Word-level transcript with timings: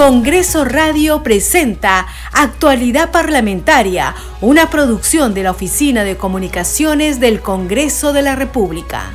Congreso 0.00 0.64
Radio 0.64 1.22
presenta 1.22 2.06
Actualidad 2.32 3.10
Parlamentaria, 3.10 4.14
una 4.40 4.70
producción 4.70 5.34
de 5.34 5.42
la 5.42 5.50
Oficina 5.50 6.04
de 6.04 6.16
Comunicaciones 6.16 7.20
del 7.20 7.42
Congreso 7.42 8.14
de 8.14 8.22
la 8.22 8.34
República. 8.34 9.10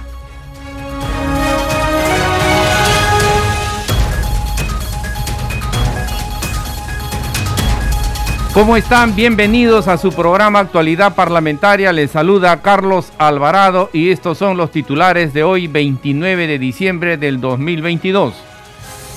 ¿Cómo 8.54 8.78
están? 8.78 9.16
Bienvenidos 9.16 9.88
a 9.88 9.98
su 9.98 10.12
programa 10.12 10.60
Actualidad 10.60 11.16
Parlamentaria. 11.16 11.92
Les 11.94 12.12
saluda 12.12 12.62
Carlos 12.62 13.12
Alvarado 13.18 13.90
y 13.92 14.12
estos 14.12 14.38
son 14.38 14.56
los 14.56 14.70
titulares 14.70 15.34
de 15.34 15.42
hoy 15.44 15.66
29 15.66 16.46
de 16.46 16.60
diciembre 16.60 17.18
del 17.18 17.42
2022. 17.42 18.55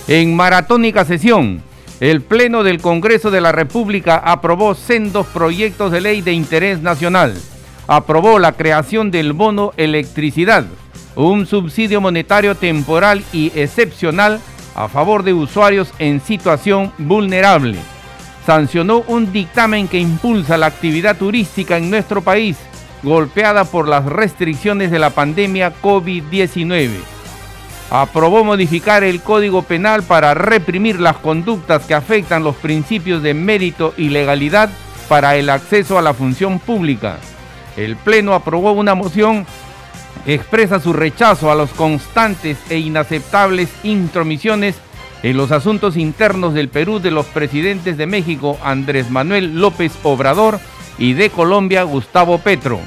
En 0.08 0.34
maratónica 0.34 1.04
sesión, 1.04 1.62
el 2.00 2.22
Pleno 2.22 2.62
del 2.62 2.80
Congreso 2.80 3.30
de 3.30 3.42
la 3.42 3.52
República 3.52 4.16
aprobó 4.16 4.74
sendos 4.74 5.26
proyectos 5.26 5.92
de 5.92 6.00
ley 6.00 6.22
de 6.22 6.32
interés 6.32 6.80
nacional. 6.80 7.34
Aprobó 7.86 8.38
la 8.38 8.52
creación 8.52 9.10
del 9.10 9.34
bono 9.34 9.72
electricidad, 9.76 10.64
un 11.14 11.44
subsidio 11.44 12.00
monetario 12.00 12.54
temporal 12.54 13.22
y 13.34 13.52
excepcional 13.54 14.40
a 14.74 14.88
favor 14.88 15.24
de 15.24 15.34
usuarios 15.34 15.90
en 15.98 16.22
situación 16.22 16.90
vulnerable. 16.96 17.76
Sancionó 18.46 19.04
un 19.08 19.30
dictamen 19.30 19.88
que 19.88 19.98
impulsa 19.98 20.56
la 20.56 20.66
actividad 20.66 21.18
turística 21.18 21.76
en 21.76 21.90
nuestro 21.90 22.22
país, 22.22 22.56
golpeada 23.02 23.66
por 23.66 23.86
las 23.86 24.06
restricciones 24.06 24.90
de 24.90 25.00
la 25.00 25.10
pandemia 25.10 25.74
COVID-19 25.82 27.17
aprobó 27.90 28.44
modificar 28.44 29.02
el 29.02 29.20
Código 29.22 29.62
Penal 29.62 30.02
para 30.02 30.34
reprimir 30.34 31.00
las 31.00 31.16
conductas 31.16 31.84
que 31.86 31.94
afectan 31.94 32.44
los 32.44 32.56
principios 32.56 33.22
de 33.22 33.34
mérito 33.34 33.94
y 33.96 34.10
legalidad 34.10 34.70
para 35.08 35.36
el 35.36 35.48
acceso 35.50 35.98
a 35.98 36.02
la 36.02 36.14
función 36.14 36.58
pública. 36.58 37.18
El 37.76 37.96
Pleno 37.96 38.34
aprobó 38.34 38.72
una 38.72 38.94
moción 38.94 39.46
que 40.24 40.34
expresa 40.34 40.80
su 40.80 40.92
rechazo 40.92 41.50
a 41.50 41.54
los 41.54 41.70
constantes 41.70 42.58
e 42.68 42.78
inaceptables 42.78 43.70
intromisiones 43.82 44.76
en 45.22 45.36
los 45.36 45.50
asuntos 45.52 45.96
internos 45.96 46.54
del 46.54 46.68
Perú 46.68 47.00
de 47.00 47.10
los 47.10 47.26
presidentes 47.26 47.96
de 47.96 48.06
México 48.06 48.58
Andrés 48.62 49.10
Manuel 49.10 49.58
López 49.60 49.92
Obrador 50.02 50.60
y 50.98 51.14
de 51.14 51.30
Colombia 51.30 51.84
Gustavo 51.84 52.38
Petro. 52.38 52.80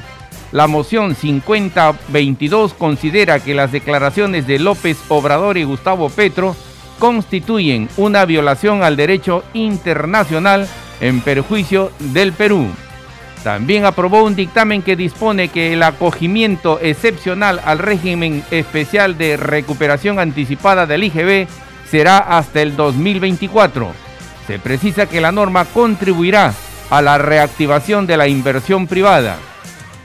La 0.51 0.67
moción 0.67 1.15
5022 1.15 2.73
considera 2.73 3.39
que 3.39 3.55
las 3.55 3.71
declaraciones 3.71 4.45
de 4.47 4.59
López 4.59 4.97
Obrador 5.07 5.57
y 5.57 5.63
Gustavo 5.63 6.09
Petro 6.09 6.55
constituyen 6.99 7.87
una 7.95 8.25
violación 8.25 8.83
al 8.83 8.97
derecho 8.97 9.43
internacional 9.53 10.67
en 10.99 11.21
perjuicio 11.21 11.91
del 11.99 12.33
Perú. 12.33 12.67
También 13.45 13.85
aprobó 13.85 14.23
un 14.23 14.35
dictamen 14.35 14.81
que 14.81 14.95
dispone 14.95 15.47
que 15.47 15.73
el 15.73 15.83
acogimiento 15.83 16.79
excepcional 16.81 17.61
al 17.63 17.79
régimen 17.79 18.43
especial 18.51 19.17
de 19.17 19.37
recuperación 19.37 20.19
anticipada 20.19 20.85
del 20.85 21.05
IGB 21.05 21.47
será 21.89 22.17
hasta 22.19 22.61
el 22.61 22.75
2024. 22.75 23.91
Se 24.45 24.59
precisa 24.59 25.07
que 25.07 25.21
la 25.21 25.31
norma 25.31 25.65
contribuirá 25.65 26.53
a 26.89 27.01
la 27.01 27.17
reactivación 27.17 28.05
de 28.05 28.17
la 28.17 28.27
inversión 28.27 28.85
privada. 28.85 29.37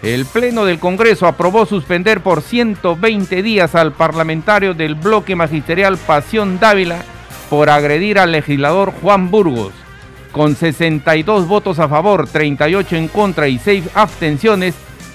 El 0.02 0.26
Pleno 0.26 0.64
del 0.64 0.78
Congreso 0.78 1.26
aprobó 1.26 1.66
suspender 1.66 2.20
por 2.20 2.42
120 2.42 3.42
días 3.42 3.74
al 3.74 3.92
parlamentario 3.92 4.74
del 4.74 4.94
bloque 4.94 5.34
magisterial 5.34 5.96
Pasión 5.96 6.60
Dávila 6.60 7.02
por 7.48 7.70
agredir 7.70 8.18
al 8.18 8.32
legislador 8.32 8.92
Juan 9.00 9.30
Burgos. 9.30 9.72
Con 10.32 10.54
62 10.54 11.48
votos 11.48 11.78
a 11.78 11.88
favor, 11.88 12.28
38 12.28 12.96
en 12.96 13.08
contra 13.08 13.48
y 13.48 13.58
6 13.58 13.84
abstenciones, 13.94 14.74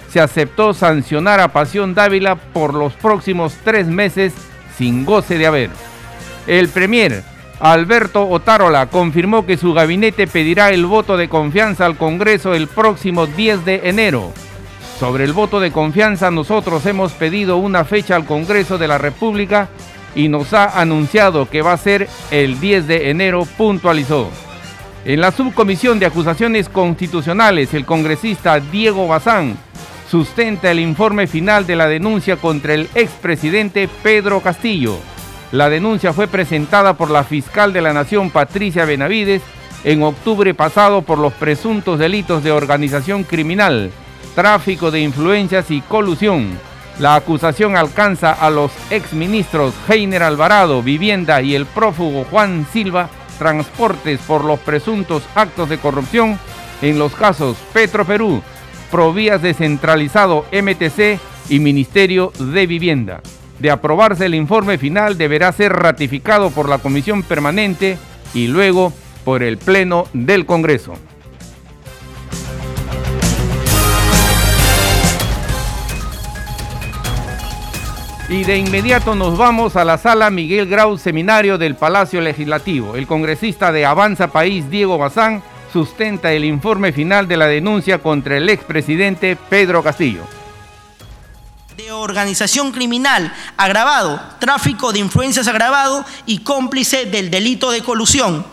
se 0.10 0.20
aceptó 0.20 0.74
sancionar 0.74 1.40
a 1.40 1.50
Pasión 1.50 1.94
Dávila 1.94 2.36
por 2.36 2.74
los 2.74 2.94
próximos 2.94 3.56
tres 3.64 3.88
meses 3.88 4.34
sin 4.78 5.06
goce 5.06 5.38
de 5.38 5.46
haber. 5.46 5.70
El 6.48 6.70
Premier 6.70 7.24
Alberto 7.60 8.28
Otárola 8.28 8.88
confirmó 8.88 9.46
que 9.46 9.56
su 9.56 9.74
gabinete 9.74 10.26
pedirá 10.26 10.72
el 10.72 10.88
voto 10.88 11.16
de 11.16 11.30
confianza 11.30 11.86
al 11.86 11.96
Congreso 11.96 12.56
el 12.56 12.68
próximo 12.68 13.28
10 13.28 13.64
de 13.64 13.90
enero. 13.90 14.34
Sobre 15.02 15.24
el 15.24 15.34
voto 15.34 15.60
de 15.60 15.72
confianza 15.72 16.30
nosotros 16.30 16.86
hemos 16.86 17.14
pedido 17.14 17.58
una 17.58 17.86
fecha 17.86 18.16
al 18.16 18.28
Congreso 18.28 18.78
de 18.78 18.88
la 18.88 19.00
República 19.00 19.68
y 20.14 20.28
nos 20.28 20.54
ha 20.54 20.80
anunciado 20.80 21.50
que 21.50 21.64
va 21.64 21.74
a 21.74 21.78
ser 21.78 22.08
el 22.30 22.60
10 22.60 22.86
de 22.86 23.10
enero, 23.10 23.48
puntualizó. 23.58 24.30
En 25.04 25.20
la 25.20 25.32
subcomisión 25.32 25.98
de 25.98 26.06
acusaciones 26.06 26.70
constitucionales, 26.70 27.74
el 27.74 27.84
congresista 27.84 28.60
Diego 28.60 29.08
Bazán 29.08 29.58
sustenta 30.08 30.70
el 30.70 30.80
informe 30.80 31.26
final 31.26 31.66
de 31.66 31.78
la 31.78 31.88
denuncia 31.88 32.36
contra 32.36 32.76
el 32.76 32.88
expresidente 32.94 33.90
Pedro 34.04 34.42
Castillo. 34.42 35.00
La 35.52 35.72
denuncia 35.72 36.14
fue 36.14 36.28
presentada 36.28 36.94
por 36.94 37.10
la 37.10 37.24
fiscal 37.24 37.74
de 37.74 37.82
la 37.82 37.92
Nación, 37.92 38.30
Patricia 38.30 38.86
Benavides, 38.86 39.42
en 39.84 40.04
octubre 40.04 40.54
pasado 40.54 41.02
por 41.02 41.18
los 41.18 41.34
presuntos 41.34 41.98
delitos 41.98 42.44
de 42.44 42.52
organización 42.52 43.24
criminal 43.24 43.92
tráfico 44.36 44.92
de 44.92 45.02
influencias 45.02 45.72
y 45.72 45.82
colusión. 45.82 46.58
La 47.00 47.16
acusación 47.16 47.76
alcanza 47.78 48.32
a 48.32 48.50
los 48.50 48.72
exministros 48.90 49.74
Heiner 49.88 50.24
Alvarado, 50.24 50.84
Vivienda 50.84 51.42
y 51.42 51.56
el 51.56 51.66
prófugo 51.66 52.26
Juan 52.30 52.68
Silva, 52.72 53.10
Transportes 53.40 54.20
por 54.28 54.44
los 54.46 54.60
presuntos 54.60 55.24
actos 55.34 55.68
de 55.68 55.80
corrupción 55.80 56.38
en 56.82 57.00
los 57.00 57.14
casos 57.14 57.58
Petro 57.74 58.06
Perú, 58.06 58.44
Provías 58.92 59.42
Descentralizado 59.42 60.46
MTC 60.52 61.20
y 61.50 61.60
Ministerio 61.60 62.32
de 62.38 62.68
Vivienda. 62.68 63.22
De 63.60 63.72
aprobarse 63.72 64.26
el 64.26 64.36
informe 64.36 64.78
final 64.78 65.18
deberá 65.18 65.52
ser 65.52 65.74
ratificado 65.74 66.52
por 66.52 66.70
la 66.70 66.80
Comisión 66.80 67.24
Permanente 67.24 67.98
y 68.34 68.48
luego 68.48 68.94
por 69.24 69.44
el 69.44 69.58
Pleno 69.58 70.06
del 70.14 70.46
Congreso. 70.46 70.94
Y 78.32 78.46
de 78.46 78.58
inmediato 78.58 79.14
nos 79.14 79.38
vamos 79.38 79.76
a 79.76 79.84
la 79.84 79.98
sala 79.98 80.30
Miguel 80.30 80.66
Grau, 80.66 80.98
seminario 80.98 81.58
del 81.58 81.76
Palacio 81.76 82.22
Legislativo. 82.22 82.96
El 82.96 83.06
congresista 83.06 83.74
de 83.74 83.86
Avanza 83.86 84.30
País, 84.30 84.70
Diego 84.70 84.98
Bazán, 84.98 85.44
sustenta 85.74 86.32
el 86.32 86.46
informe 86.46 86.94
final 86.94 87.28
de 87.28 87.36
la 87.36 87.48
denuncia 87.48 87.98
contra 87.98 88.38
el 88.38 88.48
expresidente 88.48 89.36
Pedro 89.36 89.84
Castillo. 89.84 90.22
De 91.76 91.92
organización 91.92 92.72
criminal 92.72 93.34
agravado, 93.58 94.22
tráfico 94.40 94.94
de 94.94 95.00
influencias 95.00 95.50
agravado 95.50 96.06
y 96.26 96.38
cómplice 96.38 97.08
del 97.08 97.32
delito 97.32 97.70
de 97.70 97.84
colusión 97.84 98.46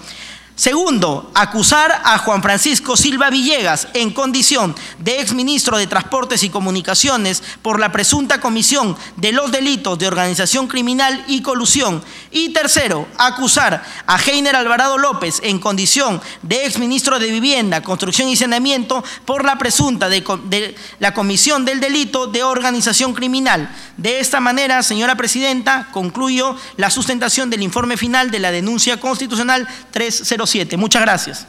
Segundo, 0.59 1.31
acusar 1.35 2.03
a 2.05 2.19
Juan 2.19 2.43
Francisco 2.43 2.97
Silva 2.97 3.31
Villegas 3.31 3.87
en 3.95 4.11
condición 4.11 4.75
de 4.99 5.21
exministro 5.21 5.79
de 5.79 5.87
Transportes 5.87 6.43
y 6.43 6.51
Comunicaciones 6.51 7.45
por 7.63 7.79
la 7.79 7.93
presunta 7.93 8.41
comisión 8.41 8.97
de 9.15 9.31
los 9.31 9.53
delitos 9.53 10.01
de 10.01 10.09
organización 10.09 10.67
criminal 10.67 11.25
y 11.29 11.43
colusión. 11.43 12.03
Y 12.33 12.49
tercero, 12.49 13.07
acusar 13.19 13.85
a 14.09 14.19
Heiner 14.19 14.57
Alvarado 14.57 14.99
López 14.99 15.39
en 15.45 15.61
condición 15.61 16.21
de 16.43 16.67
exministro 16.67 17.21
de 17.21 17.31
Vivienda, 17.31 17.85
Construcción 17.85 18.29
y 18.29 18.35
Saneamiento 18.35 19.05
por 19.27 19.45
la 19.45 19.59
presunta 19.59 20.09
de, 20.09 20.75
la 20.99 21.15
comisión 21.15 21.65
del 21.67 21.79
delito 21.79 22.27
de 22.27 22.43
organización 22.43 23.15
criminal. 23.15 23.73
De 23.97 24.19
esta 24.19 24.41
manera, 24.41 24.83
señora 24.83 25.15
Presidenta, 25.15 25.87
concluyo 25.93 26.57
la 26.77 26.91
sustentación 26.91 27.49
del 27.49 27.63
informe 27.63 27.97
final 27.97 28.33
de 28.33 28.41
la 28.41 28.51
denuncia 28.51 28.99
constitucional 28.99 29.69
305. 29.93 30.48
Muchas 30.79 31.03
gracias. 31.03 31.47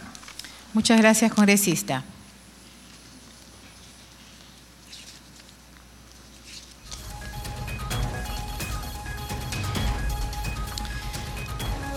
Muchas 0.73 0.99
gracias, 0.99 1.31
congresista. 1.31 2.03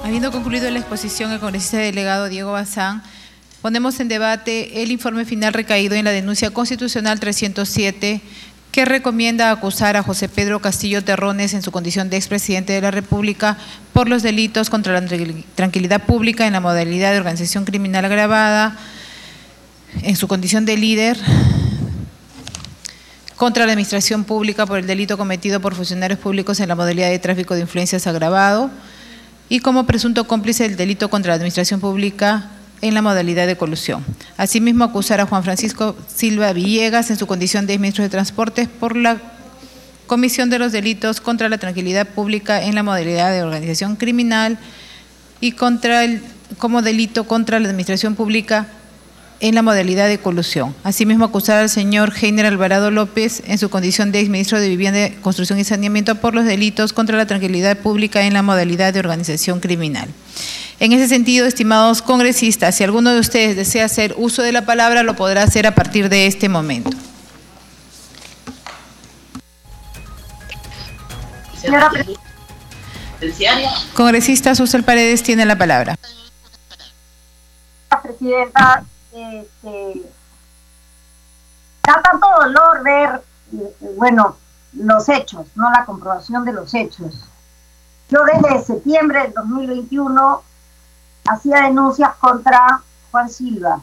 Habiendo 0.04 0.30
concluido 0.30 0.70
la 0.70 0.78
exposición, 0.78 1.32
el 1.32 1.40
congresista 1.40 1.78
delegado 1.78 2.28
Diego 2.28 2.52
Bazán, 2.52 3.02
ponemos 3.62 3.98
en 3.98 4.08
debate 4.08 4.82
el 4.82 4.92
informe 4.92 5.24
final 5.24 5.52
recaído 5.54 5.94
en 5.96 6.04
la 6.04 6.10
denuncia 6.12 6.50
constitucional 6.50 7.18
307 7.18 8.20
que 8.72 8.86
recomienda 8.86 9.50
acusar 9.50 9.98
a 9.98 10.02
José 10.02 10.30
Pedro 10.30 10.60
Castillo 10.60 11.04
Terrones 11.04 11.52
en 11.52 11.60
su 11.60 11.70
condición 11.70 12.08
de 12.08 12.16
expresidente 12.16 12.72
de 12.72 12.80
la 12.80 12.90
República 12.90 13.58
por 13.92 14.08
los 14.08 14.22
delitos 14.22 14.70
contra 14.70 14.98
la 14.98 15.06
tranquilidad 15.54 16.02
pública 16.06 16.46
en 16.46 16.54
la 16.54 16.60
modalidad 16.60 17.12
de 17.12 17.18
organización 17.18 17.66
criminal 17.66 18.06
agravada, 18.06 18.78
en 20.00 20.16
su 20.16 20.26
condición 20.26 20.64
de 20.64 20.78
líder 20.78 21.18
contra 23.36 23.66
la 23.66 23.72
administración 23.72 24.24
pública 24.24 24.64
por 24.64 24.78
el 24.78 24.86
delito 24.86 25.18
cometido 25.18 25.60
por 25.60 25.74
funcionarios 25.74 26.18
públicos 26.18 26.58
en 26.58 26.68
la 26.68 26.74
modalidad 26.74 27.10
de 27.10 27.18
tráfico 27.18 27.54
de 27.54 27.60
influencias 27.60 28.06
agravado 28.06 28.70
y 29.50 29.60
como 29.60 29.84
presunto 29.84 30.26
cómplice 30.26 30.62
del 30.62 30.78
delito 30.78 31.10
contra 31.10 31.32
la 31.32 31.34
administración 31.34 31.78
pública 31.78 32.48
en 32.82 32.94
la 32.94 33.00
modalidad 33.00 33.46
de 33.46 33.56
colusión. 33.56 34.04
Asimismo, 34.36 34.84
acusar 34.84 35.20
a 35.20 35.26
Juan 35.26 35.44
Francisco 35.44 35.96
Silva 36.14 36.52
Villegas 36.52 37.10
en 37.10 37.16
su 37.16 37.26
condición 37.26 37.66
de 37.66 37.78
ministro 37.78 38.04
de 38.04 38.10
Transportes 38.10 38.68
por 38.68 38.96
la 38.96 39.18
comisión 40.06 40.50
de 40.50 40.58
los 40.58 40.72
delitos 40.72 41.20
contra 41.20 41.48
la 41.48 41.58
tranquilidad 41.58 42.06
pública 42.06 42.62
en 42.62 42.74
la 42.74 42.82
modalidad 42.82 43.32
de 43.32 43.42
organización 43.42 43.96
criminal 43.96 44.58
y 45.40 45.52
contra 45.52 46.04
el, 46.04 46.22
como 46.58 46.82
delito 46.82 47.24
contra 47.24 47.58
la 47.60 47.68
administración 47.68 48.14
pública 48.14 48.66
en 49.42 49.56
la 49.56 49.62
modalidad 49.62 50.08
de 50.08 50.18
colusión. 50.18 50.74
Asimismo, 50.84 51.24
acusar 51.24 51.58
al 51.58 51.68
señor 51.68 52.14
Heiner 52.18 52.46
Alvarado 52.46 52.92
López 52.92 53.42
en 53.44 53.58
su 53.58 53.68
condición 53.68 54.12
de 54.12 54.20
exministro 54.20 54.60
de 54.60 54.68
Vivienda, 54.68 55.10
Construcción 55.20 55.58
y 55.58 55.64
Saneamiento 55.64 56.14
por 56.14 56.32
los 56.34 56.44
delitos 56.44 56.92
contra 56.92 57.18
la 57.18 57.26
tranquilidad 57.26 57.76
pública 57.76 58.22
en 58.22 58.34
la 58.34 58.42
modalidad 58.42 58.94
de 58.94 59.00
organización 59.00 59.58
criminal. 59.58 60.08
En 60.78 60.92
ese 60.92 61.08
sentido, 61.08 61.44
estimados 61.46 62.02
congresistas, 62.02 62.76
si 62.76 62.84
alguno 62.84 63.12
de 63.12 63.18
ustedes 63.18 63.56
desea 63.56 63.84
hacer 63.84 64.14
uso 64.16 64.42
de 64.42 64.52
la 64.52 64.64
palabra, 64.64 65.02
lo 65.02 65.16
podrá 65.16 65.42
hacer 65.42 65.66
a 65.66 65.74
partir 65.74 66.08
de 66.08 66.28
este 66.28 66.48
momento. 66.48 66.96
Señora 71.60 71.90
Congresista 73.94 74.54
Susel 74.54 74.82
Paredes 74.82 75.22
tiene 75.22 75.44
la 75.46 75.56
palabra. 75.56 75.96
Presidenta, 78.02 78.84
este, 79.12 80.10
da 81.86 82.00
tanto 82.02 82.26
dolor 82.40 82.82
ver, 82.82 83.22
eh, 83.52 83.94
bueno, 83.96 84.36
los 84.72 85.08
hechos, 85.08 85.46
no 85.54 85.70
la 85.70 85.84
comprobación 85.84 86.44
de 86.44 86.52
los 86.52 86.72
hechos. 86.72 87.14
Yo 88.08 88.20
desde 88.24 88.64
septiembre 88.64 89.22
del 89.22 89.34
2021 89.34 90.42
hacía 91.26 91.62
denuncias 91.62 92.14
contra 92.16 92.82
Juan 93.10 93.28
Silva. 93.28 93.80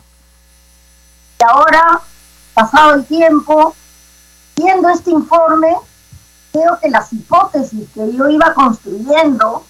Y 1.39 1.43
ahora, 1.43 2.01
pasado 2.53 2.95
el 2.95 3.05
tiempo, 3.05 3.75
viendo 4.55 4.89
este 4.89 5.11
informe, 5.11 5.75
veo 6.53 6.79
que 6.81 6.89
las 6.89 7.13
hipótesis 7.13 7.87
que 7.93 8.11
yo 8.13 8.27
iba 8.29 8.53
construyendo 8.53 9.63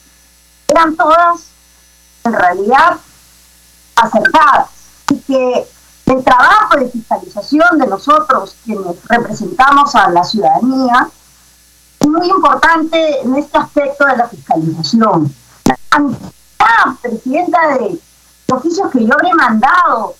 eran 0.68 0.96
todas, 0.96 1.48
en 2.24 2.34
realidad, 2.34 2.98
acertadas 3.96 4.79
y 5.10 5.20
que 5.20 5.66
el 6.06 6.24
trabajo 6.24 6.78
de 6.78 6.90
fiscalización 6.90 7.78
de 7.78 7.88
nosotros, 7.88 8.56
quienes 8.66 8.96
representamos 9.08 9.94
a 9.96 10.10
la 10.10 10.24
ciudadanía, 10.24 11.10
es 12.00 12.08
muy 12.08 12.28
importante 12.28 13.22
en 13.22 13.36
este 13.36 13.58
aspecto 13.58 14.06
de 14.06 14.18
la 14.18 14.28
fiscalización. 14.28 15.34
La 16.60 16.98
presidenta 17.02 17.78
de 17.78 18.00
oficios 18.52 18.92
que 18.92 19.06
yo 19.06 19.14
habré 19.14 19.34
mandado 19.34 20.16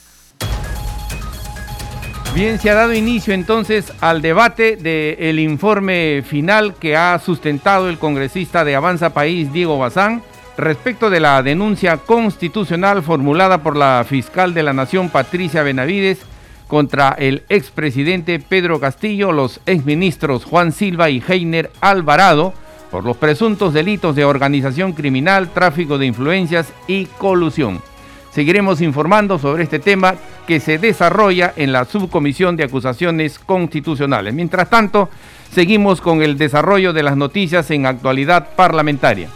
Bien, 2.34 2.60
se 2.60 2.70
ha 2.70 2.76
dado 2.76 2.94
inicio 2.94 3.34
entonces 3.34 3.92
al 4.02 4.22
debate 4.22 4.76
del 4.76 5.40
informe 5.40 6.24
final 6.26 6.76
que 6.76 6.96
ha 6.96 7.18
sustentado 7.20 7.90
el 7.90 7.98
congresista 7.98 8.64
de 8.64 8.76
Avanza 8.76 9.10
País, 9.10 9.52
Diego 9.52 9.80
Bazán, 9.80 10.22
respecto 10.62 11.10
de 11.10 11.20
la 11.20 11.42
denuncia 11.44 11.98
constitucional 11.98 13.04
formulada 13.04 13.62
por 13.64 13.76
la 13.76 14.06
fiscal 14.08 14.54
de 14.54 14.64
la 14.64 14.74
Nación, 14.74 15.10
Patricia 15.10 15.64
Benavides, 15.64 16.20
contra 16.68 17.16
el 17.18 17.44
expresidente 17.50 18.40
Pedro 18.40 18.80
Castillo, 18.80 19.32
los 19.32 19.60
exministros 19.66 20.46
Juan 20.46 20.72
Silva 20.72 21.10
y 21.10 21.24
Heiner 21.28 21.72
Alvarado, 21.82 22.54
por 22.92 23.04
los 23.04 23.18
presuntos 23.18 23.74
delitos 23.74 24.16
de 24.16 24.26
organización 24.26 24.94
criminal, 24.94 25.50
tráfico 25.50 25.98
de 25.98 26.08
influencias 26.08 26.74
y 26.88 27.06
colusión. 27.06 27.82
Seguiremos 28.32 28.82
informando 28.82 29.40
sobre 29.40 29.64
este 29.64 29.80
tema 29.80 30.16
que 30.48 30.60
se 30.60 30.78
desarrolla 30.78 31.54
en 31.56 31.72
la 31.72 31.86
Subcomisión 31.86 32.56
de 32.56 32.64
Acusaciones 32.64 33.40
Constitucionales. 33.40 34.34
Mientras 34.34 34.70
tanto, 34.70 35.10
seguimos 35.52 36.02
con 36.02 36.22
el 36.22 36.38
desarrollo 36.38 36.94
de 36.94 37.04
las 37.04 37.18
noticias 37.18 37.70
en 37.72 37.86
actualidad 37.86 38.50
parlamentaria. 38.56 39.30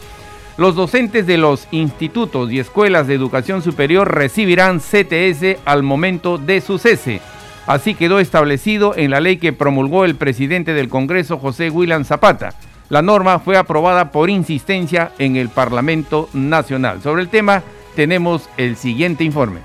Los 0.55 0.75
docentes 0.75 1.25
de 1.25 1.37
los 1.37 1.67
institutos 1.71 2.51
y 2.51 2.59
escuelas 2.59 3.07
de 3.07 3.15
educación 3.15 3.63
superior 3.63 4.13
recibirán 4.13 4.79
CTS 4.79 5.57
al 5.65 5.81
momento 5.81 6.37
de 6.37 6.61
su 6.61 6.77
cese. 6.77 7.21
Así 7.65 7.95
quedó 7.95 8.19
establecido 8.19 8.95
en 8.95 9.09
la 9.09 9.19
ley 9.19 9.37
que 9.37 9.53
promulgó 9.53 10.05
el 10.05 10.15
presidente 10.15 10.73
del 10.73 10.89
Congreso, 10.89 11.39
José 11.39 11.71
William 11.71 12.05
Zapata. 12.05 12.53
La 12.89 13.01
norma 13.01 13.39
fue 13.39 13.57
aprobada 13.57 14.11
por 14.11 14.29
insistencia 14.29 15.11
en 15.17 15.37
el 15.37 15.49
Parlamento 15.49 16.29
Nacional. 16.33 17.01
Sobre 17.01 17.23
el 17.23 17.29
tema 17.29 17.63
tenemos 17.95 18.47
el 18.57 18.75
siguiente 18.75 19.23
informe. 19.23 19.61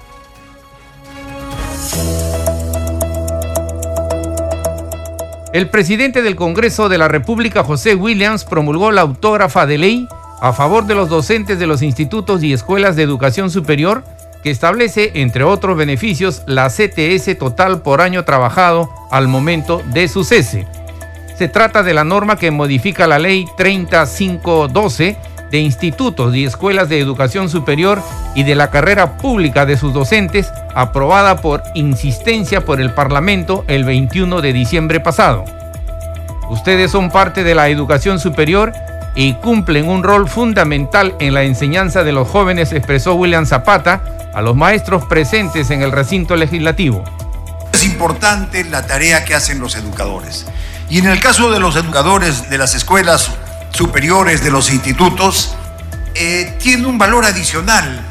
El 5.52 5.68
presidente 5.68 6.22
del 6.22 6.36
Congreso 6.36 6.88
de 6.88 6.98
la 6.98 7.08
República, 7.08 7.64
José 7.64 7.94
Williams, 7.94 8.44
promulgó 8.44 8.90
la 8.90 9.00
autógrafa 9.02 9.66
de 9.66 9.78
ley 9.78 10.08
a 10.40 10.52
favor 10.52 10.86
de 10.86 10.94
los 10.94 11.08
docentes 11.08 11.58
de 11.58 11.66
los 11.66 11.82
institutos 11.82 12.42
y 12.42 12.52
escuelas 12.52 12.96
de 12.96 13.02
educación 13.02 13.50
superior 13.50 14.04
que 14.42 14.50
establece, 14.50 15.12
entre 15.14 15.44
otros 15.44 15.76
beneficios, 15.76 16.42
la 16.46 16.68
CTS 16.68 17.36
total 17.38 17.82
por 17.82 18.00
año 18.00 18.24
trabajado 18.24 18.88
al 19.10 19.26
momento 19.26 19.82
de 19.92 20.06
su 20.08 20.24
cese. 20.24 20.66
Se 21.36 21.48
trata 21.48 21.82
de 21.82 21.94
la 21.94 22.04
norma 22.04 22.36
que 22.36 22.50
modifica 22.50 23.06
la 23.06 23.18
ley 23.18 23.46
3512 23.56 25.16
de 25.50 25.58
institutos 25.58 26.34
y 26.34 26.44
escuelas 26.44 26.88
de 26.88 27.00
educación 27.00 27.48
superior 27.48 28.02
y 28.34 28.42
de 28.42 28.54
la 28.54 28.70
carrera 28.70 29.16
pública 29.16 29.66
de 29.66 29.76
sus 29.76 29.92
docentes, 29.92 30.52
aprobada 30.74 31.40
por 31.40 31.62
insistencia 31.74 32.64
por 32.64 32.80
el 32.80 32.92
Parlamento 32.92 33.64
el 33.66 33.84
21 33.84 34.40
de 34.40 34.52
diciembre 34.52 35.00
pasado. 35.00 35.44
Ustedes 36.50 36.90
son 36.90 37.10
parte 37.10 37.44
de 37.44 37.54
la 37.54 37.68
educación 37.68 38.20
superior 38.20 38.72
y 39.18 39.34
cumplen 39.34 39.88
un 39.88 40.04
rol 40.04 40.28
fundamental 40.28 41.16
en 41.18 41.34
la 41.34 41.42
enseñanza 41.42 42.04
de 42.04 42.12
los 42.12 42.28
jóvenes, 42.28 42.70
expresó 42.70 43.14
William 43.14 43.46
Zapata 43.46 44.00
a 44.32 44.40
los 44.42 44.54
maestros 44.54 45.04
presentes 45.06 45.70
en 45.70 45.82
el 45.82 45.90
recinto 45.90 46.36
legislativo. 46.36 47.02
Es 47.72 47.82
importante 47.82 48.62
la 48.62 48.86
tarea 48.86 49.24
que 49.24 49.34
hacen 49.34 49.58
los 49.58 49.74
educadores. 49.74 50.46
Y 50.88 50.98
en 50.98 51.08
el 51.08 51.18
caso 51.18 51.50
de 51.50 51.58
los 51.58 51.74
educadores 51.74 52.48
de 52.48 52.58
las 52.58 52.76
escuelas 52.76 53.32
superiores, 53.70 54.44
de 54.44 54.52
los 54.52 54.70
institutos, 54.70 55.56
eh, 56.14 56.56
tiene 56.60 56.86
un 56.86 56.96
valor 56.96 57.24
adicional, 57.24 58.06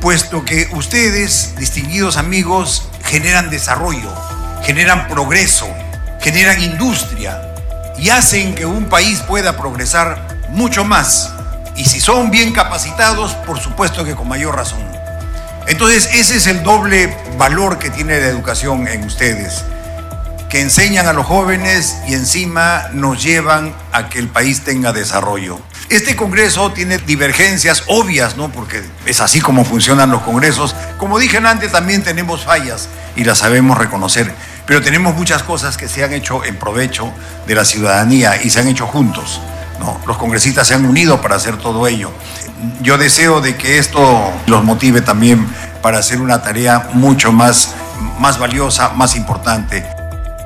puesto 0.00 0.44
que 0.44 0.68
ustedes, 0.70 1.56
distinguidos 1.58 2.16
amigos, 2.16 2.88
generan 3.02 3.50
desarrollo, 3.50 4.14
generan 4.62 5.08
progreso, 5.08 5.66
generan 6.20 6.62
industria 6.62 7.42
y 7.98 8.10
hacen 8.10 8.54
que 8.54 8.64
un 8.64 8.84
país 8.84 9.18
pueda 9.22 9.56
progresar 9.56 10.25
mucho 10.50 10.84
más. 10.84 11.30
Y 11.76 11.84
si 11.84 12.00
son 12.00 12.30
bien 12.30 12.52
capacitados, 12.52 13.34
por 13.34 13.60
supuesto 13.60 14.04
que 14.04 14.14
con 14.14 14.28
mayor 14.28 14.56
razón. 14.56 14.84
Entonces, 15.66 16.08
ese 16.14 16.36
es 16.36 16.46
el 16.46 16.62
doble 16.62 17.16
valor 17.36 17.78
que 17.78 17.90
tiene 17.90 18.20
la 18.20 18.28
educación 18.28 18.86
en 18.86 19.04
ustedes, 19.04 19.64
que 20.48 20.60
enseñan 20.60 21.06
a 21.08 21.12
los 21.12 21.26
jóvenes 21.26 21.96
y 22.06 22.14
encima 22.14 22.88
nos 22.92 23.22
llevan 23.22 23.74
a 23.92 24.08
que 24.08 24.20
el 24.20 24.28
país 24.28 24.62
tenga 24.62 24.92
desarrollo. 24.92 25.60
Este 25.90 26.14
Congreso 26.14 26.72
tiene 26.72 26.98
divergencias 26.98 27.82
obvias, 27.88 28.36
¿no? 28.36 28.50
Porque 28.50 28.82
es 29.06 29.20
así 29.20 29.40
como 29.40 29.64
funcionan 29.64 30.10
los 30.10 30.22
Congresos. 30.22 30.74
Como 30.98 31.18
dije 31.18 31.38
antes, 31.38 31.72
también 31.72 32.02
tenemos 32.02 32.44
fallas 32.44 32.88
y 33.16 33.24
las 33.24 33.38
sabemos 33.38 33.76
reconocer, 33.76 34.32
pero 34.66 34.82
tenemos 34.82 35.16
muchas 35.16 35.42
cosas 35.42 35.76
que 35.76 35.88
se 35.88 36.04
han 36.04 36.12
hecho 36.12 36.44
en 36.44 36.56
provecho 36.56 37.12
de 37.46 37.54
la 37.56 37.64
ciudadanía 37.64 38.40
y 38.40 38.50
se 38.50 38.60
han 38.60 38.68
hecho 38.68 38.86
juntos. 38.86 39.40
¿No? 39.78 40.00
Los 40.06 40.16
congresistas 40.16 40.66
se 40.66 40.74
han 40.74 40.84
unido 40.84 41.20
para 41.20 41.36
hacer 41.36 41.56
todo 41.56 41.86
ello. 41.86 42.10
Yo 42.80 42.98
deseo 42.98 43.40
de 43.40 43.56
que 43.56 43.78
esto 43.78 44.32
los 44.46 44.64
motive 44.64 45.00
también 45.00 45.46
para 45.82 45.98
hacer 45.98 46.20
una 46.20 46.42
tarea 46.42 46.88
mucho 46.94 47.32
más, 47.32 47.74
más 48.18 48.38
valiosa, 48.38 48.90
más 48.90 49.16
importante. 49.16 49.86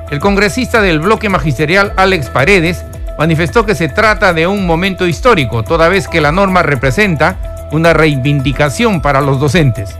El 0.09 0.19
congresista 0.19 0.81
del 0.81 0.99
bloque 0.99 1.29
magisterial, 1.29 1.93
Alex 1.95 2.29
Paredes, 2.29 2.83
manifestó 3.17 3.65
que 3.65 3.75
se 3.75 3.87
trata 3.87 4.33
de 4.33 4.47
un 4.47 4.65
momento 4.65 5.07
histórico, 5.07 5.63
toda 5.63 5.87
vez 5.87 6.07
que 6.07 6.21
la 6.21 6.31
norma 6.31 6.63
representa 6.63 7.67
una 7.71 7.93
reivindicación 7.93 9.01
para 9.01 9.21
los 9.21 9.39
docentes. 9.39 9.95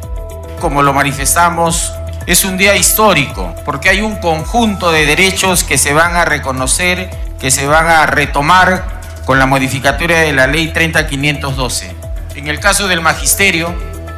Como 0.59 0.81
lo 0.83 0.93
manifestamos, 0.93 1.93
es 2.27 2.45
un 2.45 2.57
día 2.57 2.75
histórico, 2.75 3.55
porque 3.65 3.89
hay 3.89 4.01
un 4.01 4.17
conjunto 4.17 4.91
de 4.91 5.05
derechos 5.05 5.63
que 5.63 5.77
se 5.77 5.93
van 5.93 6.15
a 6.15 6.25
reconocer, 6.25 7.09
que 7.39 7.49
se 7.49 7.65
van 7.65 7.87
a 7.87 8.05
retomar 8.05 9.00
con 9.25 9.39
la 9.39 9.45
modificatoria 9.45 10.19
de 10.19 10.33
la 10.33 10.47
ley 10.47 10.69
30512. 10.69 11.95
En 12.35 12.47
el 12.47 12.59
caso 12.59 12.87
del 12.87 13.01
magisterio, 13.01 13.73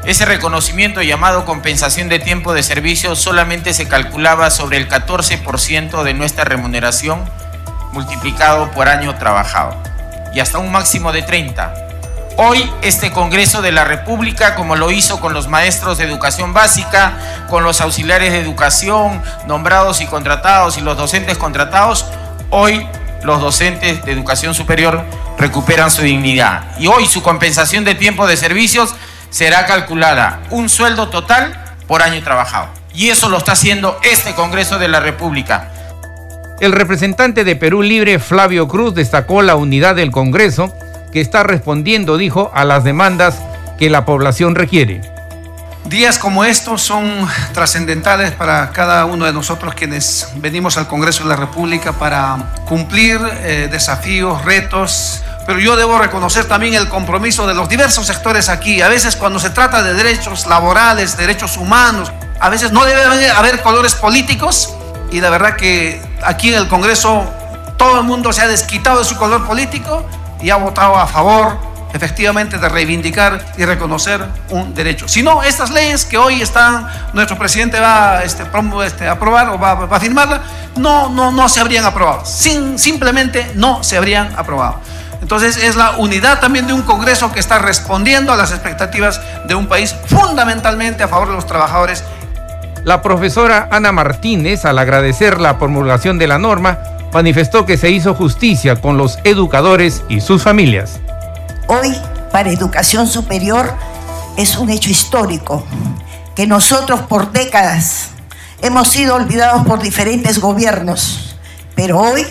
ese 0.05 0.25
reconocimiento 0.25 1.01
llamado 1.01 1.45
compensación 1.45 2.09
de 2.09 2.19
tiempo 2.19 2.53
de 2.53 2.61
servicio 2.61 3.15
solamente 3.15 3.73
se 3.73 3.87
calculaba 3.87 4.49
sobre 4.49 4.77
el 4.77 4.89
14% 4.89 6.03
de 6.03 6.13
nuestra 6.13 6.43
remuneración 6.43 7.23
multiplicado 7.93 8.71
por 8.71 8.89
año 8.89 9.15
trabajado 9.15 9.75
y 10.33 10.39
hasta 10.39 10.57
un 10.57 10.71
máximo 10.71 11.11
de 11.11 11.21
30. 11.21 11.73
Hoy 12.35 12.69
este 12.81 13.11
Congreso 13.11 13.61
de 13.61 13.71
la 13.71 13.85
República, 13.85 14.55
como 14.55 14.75
lo 14.75 14.89
hizo 14.91 15.21
con 15.21 15.33
los 15.33 15.47
maestros 15.47 15.99
de 15.99 16.05
educación 16.05 16.51
básica, 16.51 17.45
con 17.47 17.63
los 17.63 17.79
auxiliares 17.79 18.31
de 18.31 18.39
educación 18.39 19.21
nombrados 19.45 20.01
y 20.01 20.07
contratados 20.07 20.77
y 20.77 20.81
los 20.81 20.97
docentes 20.97 21.37
contratados, 21.37 22.07
hoy 22.49 22.87
los 23.23 23.41
docentes 23.41 24.03
de 24.05 24.11
educación 24.11 24.53
superior 24.53 25.03
recuperan 25.37 25.91
su 25.91 26.01
dignidad. 26.01 26.63
Y 26.79 26.87
hoy 26.87 27.05
su 27.05 27.21
compensación 27.21 27.83
de 27.83 27.95
tiempo 27.95 28.27
de 28.27 28.37
servicios 28.37 28.95
será 29.29 29.65
calculada 29.65 30.41
un 30.49 30.69
sueldo 30.69 31.09
total 31.09 31.75
por 31.87 32.01
año 32.01 32.21
trabajado. 32.23 32.67
Y 32.93 33.09
eso 33.09 33.29
lo 33.29 33.37
está 33.37 33.53
haciendo 33.53 33.99
este 34.03 34.33
Congreso 34.35 34.77
de 34.77 34.87
la 34.87 34.99
República. 34.99 35.71
El 36.59 36.71
representante 36.71 37.43
de 37.43 37.55
Perú 37.55 37.81
Libre, 37.81 38.19
Flavio 38.19 38.67
Cruz, 38.67 38.93
destacó 38.93 39.41
la 39.41 39.55
unidad 39.55 39.95
del 39.95 40.11
Congreso 40.11 40.73
que 41.11 41.19
está 41.19 41.43
respondiendo, 41.43 42.17
dijo, 42.17 42.51
a 42.53 42.63
las 42.65 42.83
demandas 42.83 43.41
que 43.77 43.89
la 43.89 44.05
población 44.05 44.55
requiere. 44.55 45.12
Días 45.85 46.17
como 46.17 46.45
estos 46.45 46.81
son 46.81 47.27
trascendentales 47.53 48.31
para 48.31 48.71
cada 48.71 49.03
uno 49.03 49.25
de 49.25 49.33
nosotros 49.33 49.75
quienes 49.75 50.29
venimos 50.35 50.77
al 50.77 50.87
Congreso 50.87 51.23
de 51.23 51.29
la 51.29 51.35
República 51.35 51.91
para 51.91 52.53
cumplir 52.65 53.19
eh, 53.41 53.67
desafíos, 53.69 54.45
retos, 54.45 55.21
pero 55.45 55.59
yo 55.59 55.75
debo 55.75 55.99
reconocer 55.99 56.45
también 56.45 56.73
el 56.75 56.87
compromiso 56.87 57.45
de 57.45 57.53
los 57.53 57.67
diversos 57.67 58.07
sectores 58.07 58.47
aquí. 58.47 58.81
A 58.81 58.87
veces 58.87 59.17
cuando 59.17 59.39
se 59.39 59.49
trata 59.49 59.83
de 59.83 59.93
derechos 59.93 60.47
laborales, 60.47 61.17
derechos 61.17 61.57
humanos, 61.57 62.13
a 62.39 62.47
veces 62.47 62.71
no 62.71 62.85
debe 62.85 63.29
haber 63.29 63.61
colores 63.61 63.93
políticos 63.93 64.73
y 65.11 65.19
la 65.19 65.29
verdad 65.29 65.57
que 65.57 66.01
aquí 66.23 66.47
en 66.47 66.59
el 66.59 66.69
Congreso 66.69 67.29
todo 67.77 67.99
el 67.99 68.05
mundo 68.05 68.31
se 68.31 68.41
ha 68.41 68.47
desquitado 68.47 68.99
de 68.99 69.05
su 69.05 69.17
color 69.17 69.45
político 69.45 70.07
y 70.41 70.49
ha 70.49 70.55
votado 70.55 70.95
a 70.97 71.07
favor 71.07 71.72
efectivamente 71.93 72.57
de 72.57 72.67
reivindicar 72.69 73.45
y 73.57 73.65
reconocer 73.65 74.25
un 74.49 74.73
derecho. 74.73 75.07
Si 75.07 75.21
no, 75.21 75.43
estas 75.43 75.69
leyes 75.71 76.05
que 76.05 76.17
hoy 76.17 76.41
están, 76.41 76.87
nuestro 77.13 77.37
presidente 77.37 77.79
va 77.79 78.23
este, 78.23 78.43
este, 78.85 79.07
a 79.07 79.11
aprobar 79.11 79.49
o 79.49 79.59
va, 79.59 79.71
a 79.89 79.99
firmarla, 79.99 80.41
no, 80.75 81.09
no, 81.09 81.31
no 81.31 81.47
se 81.47 81.59
habrían 81.59 81.85
aprobado. 81.85 82.25
Sin, 82.25 82.77
simplemente 82.79 83.51
no 83.55 83.83
se 83.83 83.97
habrían 83.97 84.33
aprobado. 84.35 84.79
Entonces 85.21 85.55
es 85.55 85.77
la 85.77 85.91
unidad 85.91 86.41
también 86.41 86.67
de 86.67 86.73
un 86.73 86.81
Congreso 86.81 87.31
que 87.31 87.39
está 87.39 87.59
respondiendo 87.59 88.33
a 88.33 88.35
las 88.35 88.51
expectativas 88.51 89.21
de 89.47 89.55
un 89.55 89.67
país 89.67 89.95
fundamentalmente 90.07 91.03
a 91.03 91.07
favor 91.07 91.29
de 91.29 91.35
los 91.35 91.47
trabajadores. 91.47 92.03
La 92.83 93.01
profesora 93.01 93.69
Ana 93.71 93.93
Martínez, 93.93 94.65
al 94.65 94.77
agradecer 94.77 95.39
la 95.39 95.57
promulgación 95.57 96.19
de 96.19 96.27
la 96.27 96.39
norma, 96.39 96.79
manifestó 97.13 97.65
que 97.65 97.77
se 97.77 97.89
hizo 97.91 98.13
justicia 98.13 98.75
con 98.75 98.97
los 98.97 99.19
educadores 99.23 100.03
y 100.09 100.19
sus 100.19 100.43
familias. 100.43 100.99
Hoy, 101.73 101.95
para 102.31 102.51
educación 102.51 103.07
superior, 103.07 103.73
es 104.37 104.57
un 104.57 104.69
hecho 104.69 104.91
histórico 104.91 105.63
que 106.35 106.45
nosotros 106.45 107.01
por 107.01 107.31
décadas 107.31 108.09
hemos 108.61 108.89
sido 108.89 109.15
olvidados 109.15 109.65
por 109.65 109.81
diferentes 109.81 110.39
gobiernos, 110.39 111.35
pero 111.73 111.99
hoy 111.99 112.27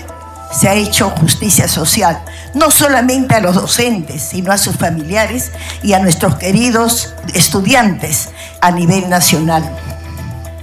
se 0.53 0.69
ha 0.69 0.75
hecho 0.75 1.11
justicia 1.11 1.67
social, 1.67 2.23
no 2.55 2.71
solamente 2.71 3.35
a 3.35 3.41
los 3.41 3.57
docentes, 3.57 4.23
sino 4.23 4.53
a 4.53 4.59
sus 4.59 4.77
familiares 4.77 5.51
y 5.83 5.95
a 5.95 5.99
nuestros 5.99 6.37
queridos 6.37 7.13
estudiantes 7.35 8.29
a 8.61 8.71
nivel 8.71 9.09
nacional. 9.09 9.77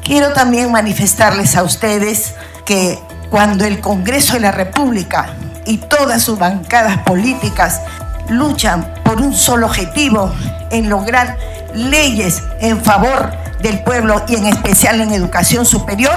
Quiero 0.04 0.32
también 0.32 0.72
manifestarles 0.72 1.58
a 1.58 1.64
ustedes 1.64 2.34
que 2.66 2.98
cuando 3.30 3.66
el 3.66 3.82
Congreso 3.82 4.36
de 4.36 4.40
la 4.40 4.52
República 4.52 5.36
y 5.66 5.78
todas 5.78 6.22
sus 6.24 6.40
bancadas 6.40 7.00
políticas 7.00 7.82
luchan 8.30 8.94
por 9.04 9.22
un 9.22 9.34
solo 9.34 9.68
objetivo, 9.68 10.32
en 10.72 10.90
lograr 10.90 11.38
leyes 11.74 12.44
en 12.60 12.82
favor 12.82 13.32
del 13.62 13.82
pueblo 13.82 14.24
y 14.28 14.36
en 14.36 14.46
especial 14.46 15.02
en 15.02 15.12
educación 15.12 15.66
superior, 15.66 16.14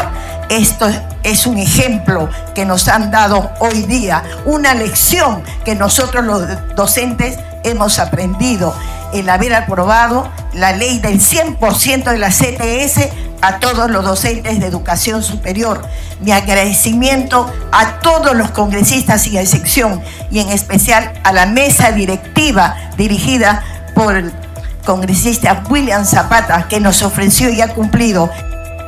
esto 0.49 0.87
es 1.23 1.47
un 1.47 1.59
ejemplo 1.59 2.29
que 2.55 2.65
nos 2.65 2.89
han 2.89 3.11
dado 3.11 3.51
hoy 3.59 3.83
día, 3.83 4.23
una 4.45 4.75
lección 4.75 5.43
que 5.65 5.75
nosotros 5.75 6.25
los 6.25 6.75
docentes 6.75 7.39
hemos 7.65 7.99
aprendido, 7.99 8.75
el 9.13 9.29
haber 9.29 9.55
aprobado 9.55 10.31
la 10.53 10.73
ley 10.73 10.99
del 10.99 11.21
100% 11.21 12.05
de 12.05 12.19
la 12.19 12.29
CTS 12.29 13.09
a 13.41 13.59
todos 13.59 13.91
los 13.91 14.05
docentes 14.05 14.61
de 14.61 14.67
educación 14.67 15.23
superior. 15.23 15.83
Mi 16.21 16.33
agradecimiento 16.33 17.53
a 17.73 17.99
todos 18.01 18.35
los 18.37 18.51
congresistas 18.51 19.23
sin 19.23 19.37
excepción 19.37 20.01
y 20.31 20.41
en 20.41 20.49
especial 20.49 21.13
a 21.25 21.33
la 21.33 21.47
mesa 21.47 21.93
directiva 21.93 22.77
dirigida 22.97 23.63
por 23.95 24.17
el 24.17 24.33
congresista 24.85 25.63
William 25.69 26.05
Zapata 26.05 26.67
que 26.69 26.81
nos 26.81 27.03
ofreció 27.03 27.51
y 27.51 27.61
ha 27.61 27.69
cumplido. 27.75 28.31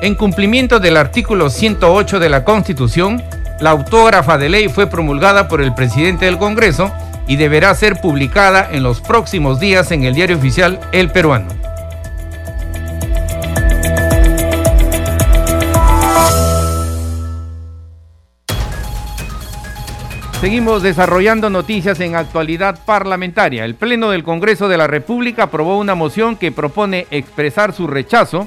En 0.02 0.14
cumplimiento 0.14 0.80
del 0.80 0.96
artículo 0.96 1.50
108 1.50 2.18
de 2.18 2.28
la 2.28 2.44
Constitución, 2.44 3.22
la 3.60 3.70
autógrafa 3.70 4.38
de 4.38 4.48
ley 4.48 4.68
fue 4.68 4.86
promulgada 4.86 5.48
por 5.48 5.62
el 5.62 5.74
presidente 5.74 6.26
del 6.26 6.38
Congreso 6.38 6.92
y 7.26 7.36
deberá 7.36 7.74
ser 7.74 8.00
publicada 8.00 8.68
en 8.70 8.82
los 8.82 9.00
próximos 9.00 9.60
días 9.60 9.90
en 9.92 10.04
el 10.04 10.14
diario 10.14 10.36
oficial 10.36 10.80
El 10.92 11.10
Peruano. 11.10 11.48
Seguimos 20.44 20.82
desarrollando 20.82 21.48
noticias 21.48 21.98
en 22.00 22.16
actualidad 22.16 22.78
parlamentaria. 22.84 23.64
El 23.64 23.76
Pleno 23.76 24.10
del 24.10 24.24
Congreso 24.24 24.68
de 24.68 24.76
la 24.76 24.86
República 24.86 25.44
aprobó 25.44 25.78
una 25.78 25.94
moción 25.94 26.36
que 26.36 26.52
propone 26.52 27.06
expresar 27.10 27.72
su 27.72 27.86
rechazo 27.86 28.46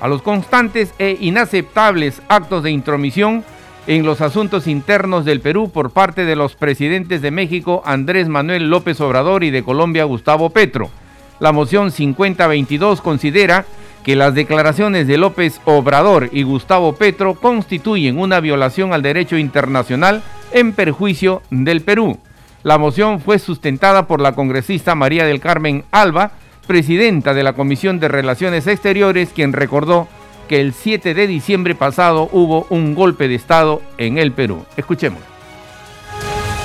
a 0.00 0.08
los 0.08 0.22
constantes 0.22 0.92
e 0.98 1.16
inaceptables 1.20 2.20
actos 2.26 2.64
de 2.64 2.72
intromisión 2.72 3.44
en 3.86 4.04
los 4.04 4.20
asuntos 4.20 4.66
internos 4.66 5.24
del 5.24 5.40
Perú 5.40 5.70
por 5.70 5.90
parte 5.90 6.24
de 6.24 6.36
los 6.36 6.56
presidentes 6.56 7.22
de 7.22 7.30
México 7.30 7.82
Andrés 7.84 8.28
Manuel 8.28 8.68
López 8.68 9.00
Obrador 9.00 9.44
y 9.44 9.50
de 9.50 9.62
Colombia 9.62 10.04
Gustavo 10.04 10.50
Petro. 10.50 10.90
La 11.38 11.52
moción 11.52 11.90
5022 11.90 13.00
considera 13.00 13.64
que 14.04 14.16
las 14.16 14.34
declaraciones 14.34 15.06
de 15.06 15.18
López 15.18 15.60
Obrador 15.64 16.30
y 16.32 16.42
Gustavo 16.42 16.94
Petro 16.94 17.34
constituyen 17.34 18.18
una 18.18 18.40
violación 18.40 18.92
al 18.92 19.02
derecho 19.02 19.36
internacional 19.36 20.22
en 20.52 20.72
perjuicio 20.72 21.42
del 21.50 21.82
Perú. 21.82 22.18
La 22.62 22.78
moción 22.78 23.20
fue 23.20 23.38
sustentada 23.38 24.06
por 24.06 24.20
la 24.20 24.32
congresista 24.32 24.94
María 24.94 25.24
del 25.24 25.40
Carmen 25.40 25.84
Alba, 25.92 26.32
presidenta 26.66 27.34
de 27.34 27.42
la 27.42 27.52
Comisión 27.52 28.00
de 28.00 28.08
Relaciones 28.08 28.66
Exteriores, 28.66 29.30
quien 29.34 29.52
recordó 29.52 30.08
que 30.46 30.60
el 30.60 30.72
7 30.72 31.14
de 31.14 31.26
diciembre 31.26 31.74
pasado 31.74 32.28
hubo 32.32 32.66
un 32.70 32.94
golpe 32.94 33.28
de 33.28 33.34
Estado 33.34 33.82
en 33.98 34.18
el 34.18 34.32
Perú. 34.32 34.64
Escuchemos. 34.76 35.20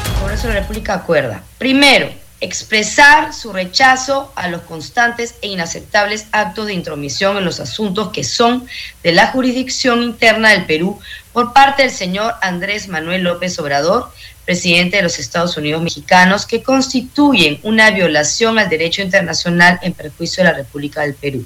El 0.06 0.20
Congreso 0.20 0.48
de 0.48 0.54
la 0.54 0.60
República 0.62 0.94
acuerda. 0.94 1.44
Primero, 1.58 2.10
expresar 2.42 3.34
su 3.34 3.54
rechazo 3.54 4.32
a 4.36 4.48
los 4.48 4.62
constantes 4.64 5.36
e 5.42 5.48
inaceptables 5.48 6.26
actos 6.32 6.66
de 6.66 6.74
intromisión 6.74 7.38
en 7.38 7.46
los 7.46 7.60
asuntos 7.60 8.10
que 8.12 8.24
son 8.24 8.68
de 9.04 9.12
la 9.12 9.28
jurisdicción 9.28 10.02
interna 10.02 10.50
del 10.50 10.66
Perú 10.66 11.00
por 11.34 11.54
parte 11.54 11.84
del 11.84 11.92
señor 11.92 12.34
Andrés 12.42 12.88
Manuel 12.88 13.22
López 13.22 13.58
Obrador, 13.60 14.12
presidente 14.44 14.98
de 14.98 15.04
los 15.04 15.20
Estados 15.20 15.56
Unidos 15.56 15.84
mexicanos, 15.84 16.48
que 16.48 16.64
constituyen 16.64 17.60
una 17.62 17.92
violación 17.92 18.58
al 18.58 18.70
derecho 18.70 19.04
internacional 19.04 19.80
en 19.84 19.94
perjuicio 19.94 20.44
de 20.44 20.50
la 20.50 20.58
República 20.58 21.02
del 21.02 21.14
Perú. 21.14 21.46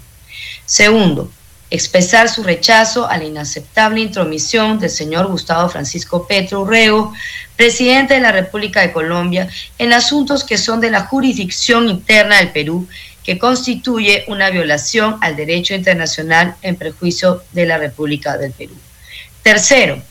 Segundo, 0.65 1.29
expresar 1.69 2.29
su 2.29 2.43
rechazo 2.43 3.07
a 3.09 3.17
la 3.17 3.23
inaceptable 3.23 4.01
intromisión 4.01 4.79
del 4.79 4.89
señor 4.89 5.27
Gustavo 5.27 5.69
Francisco 5.69 6.27
Petro 6.27 6.61
Urrego, 6.61 7.13
presidente 7.55 8.15
de 8.15 8.19
la 8.19 8.31
República 8.31 8.81
de 8.81 8.91
Colombia, 8.91 9.49
en 9.77 9.93
asuntos 9.93 10.43
que 10.43 10.57
son 10.57 10.79
de 10.79 10.91
la 10.91 11.01
jurisdicción 11.01 11.89
interna 11.89 12.37
del 12.37 12.51
Perú, 12.51 12.87
que 13.23 13.39
constituye 13.39 14.23
una 14.27 14.51
violación 14.51 15.17
al 15.21 15.35
derecho 15.35 15.73
internacional 15.73 16.55
en 16.61 16.75
perjuicio 16.75 17.43
de 17.53 17.65
la 17.65 17.77
República 17.77 18.37
del 18.37 18.51
Perú. 18.51 18.75
Tercero, 19.41 20.01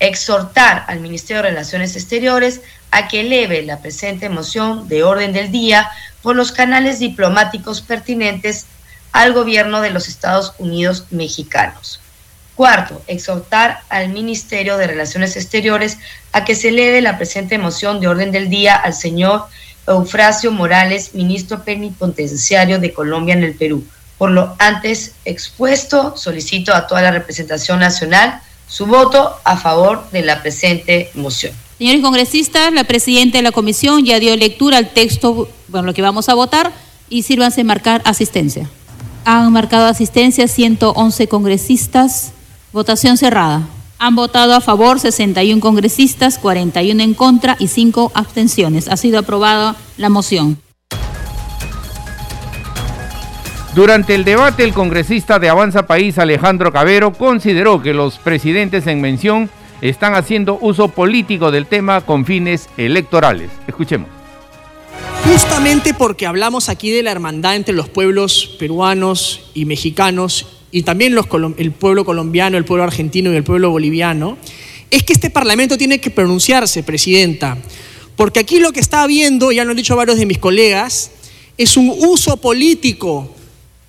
exhortar 0.00 0.84
al 0.86 1.00
Ministerio 1.00 1.42
de 1.42 1.50
Relaciones 1.50 1.96
Exteriores 1.96 2.60
a 2.90 3.08
que 3.08 3.20
eleve 3.20 3.62
la 3.62 3.80
presente 3.80 4.28
moción 4.28 4.88
de 4.88 5.02
orden 5.02 5.32
del 5.32 5.50
día 5.50 5.90
por 6.22 6.36
los 6.36 6.52
canales 6.52 6.98
diplomáticos 6.98 7.80
pertinentes 7.80 8.66
al 9.12 9.32
gobierno 9.32 9.80
de 9.80 9.90
los 9.90 10.08
Estados 10.08 10.52
Unidos 10.58 11.04
mexicanos. 11.10 12.00
Cuarto, 12.54 13.00
exhortar 13.06 13.82
al 13.88 14.08
Ministerio 14.08 14.76
de 14.76 14.88
Relaciones 14.88 15.36
Exteriores 15.36 15.98
a 16.32 16.44
que 16.44 16.54
se 16.54 16.70
eleve 16.70 17.00
la 17.00 17.16
presente 17.16 17.56
moción 17.56 18.00
de 18.00 18.08
orden 18.08 18.32
del 18.32 18.50
día 18.50 18.74
al 18.74 18.94
señor 18.94 19.44
Eufrasio 19.86 20.50
Morales, 20.50 21.14
ministro 21.14 21.62
plenipotenciario 21.62 22.78
de 22.78 22.92
Colombia 22.92 23.34
en 23.34 23.44
el 23.44 23.54
Perú. 23.54 23.84
Por 24.18 24.30
lo 24.30 24.56
antes 24.58 25.12
expuesto, 25.24 26.16
solicito 26.16 26.74
a 26.74 26.86
toda 26.86 27.02
la 27.02 27.12
representación 27.12 27.78
nacional 27.78 28.40
su 28.68 28.86
voto 28.86 29.36
a 29.44 29.56
favor 29.56 30.10
de 30.10 30.22
la 30.22 30.42
presente 30.42 31.10
moción. 31.14 31.52
Señores 31.78 32.02
congresistas, 32.02 32.72
la 32.72 32.84
presidenta 32.84 33.38
de 33.38 33.42
la 33.42 33.52
comisión 33.52 34.04
ya 34.04 34.18
dio 34.18 34.34
lectura 34.36 34.78
al 34.78 34.92
texto, 34.92 35.48
bueno, 35.68 35.86
lo 35.86 35.94
que 35.94 36.02
vamos 36.02 36.28
a 36.28 36.34
votar, 36.34 36.72
y 37.08 37.22
sírvanse 37.22 37.62
marcar 37.62 38.02
asistencia. 38.04 38.68
Han 39.30 39.52
marcado 39.52 39.84
asistencia 39.84 40.48
111 40.48 41.28
congresistas. 41.28 42.32
Votación 42.72 43.18
cerrada. 43.18 43.68
Han 43.98 44.14
votado 44.14 44.54
a 44.54 44.62
favor 44.62 45.00
61 45.00 45.60
congresistas, 45.60 46.38
41 46.38 47.02
en 47.02 47.12
contra 47.12 47.54
y 47.58 47.68
5 47.68 48.12
abstenciones. 48.14 48.88
Ha 48.88 48.96
sido 48.96 49.18
aprobada 49.18 49.76
la 49.98 50.08
moción. 50.08 50.56
Durante 53.74 54.14
el 54.14 54.24
debate, 54.24 54.64
el 54.64 54.72
congresista 54.72 55.38
de 55.38 55.50
Avanza 55.50 55.86
País, 55.86 56.16
Alejandro 56.16 56.72
Cabero, 56.72 57.12
consideró 57.12 57.82
que 57.82 57.92
los 57.92 58.16
presidentes 58.16 58.86
en 58.86 59.02
mención 59.02 59.50
están 59.82 60.14
haciendo 60.14 60.56
uso 60.62 60.88
político 60.88 61.50
del 61.50 61.66
tema 61.66 62.00
con 62.00 62.24
fines 62.24 62.70
electorales. 62.78 63.50
Escuchemos. 63.66 64.17
Justamente 65.40 65.94
porque 65.94 66.26
hablamos 66.26 66.68
aquí 66.68 66.90
de 66.90 67.04
la 67.04 67.12
hermandad 67.12 67.54
entre 67.54 67.72
los 67.72 67.88
pueblos 67.88 68.56
peruanos 68.58 69.50
y 69.54 69.66
mexicanos 69.66 70.46
y 70.72 70.82
también 70.82 71.16
el 71.58 71.70
pueblo 71.70 72.04
colombiano, 72.04 72.58
el 72.58 72.64
pueblo 72.64 72.82
argentino 72.82 73.32
y 73.32 73.36
el 73.36 73.44
pueblo 73.44 73.70
boliviano, 73.70 74.36
es 74.90 75.04
que 75.04 75.12
este 75.12 75.30
Parlamento 75.30 75.78
tiene 75.78 76.00
que 76.00 76.10
pronunciarse, 76.10 76.82
Presidenta. 76.82 77.56
Porque 78.16 78.40
aquí 78.40 78.58
lo 78.58 78.72
que 78.72 78.80
está 78.80 79.02
habiendo, 79.02 79.52
ya 79.52 79.64
lo 79.64 79.70
han 79.70 79.76
dicho 79.76 79.94
varios 79.94 80.18
de 80.18 80.26
mis 80.26 80.38
colegas, 80.38 81.12
es 81.56 81.76
un 81.76 81.88
uso 81.88 82.38
político 82.38 83.32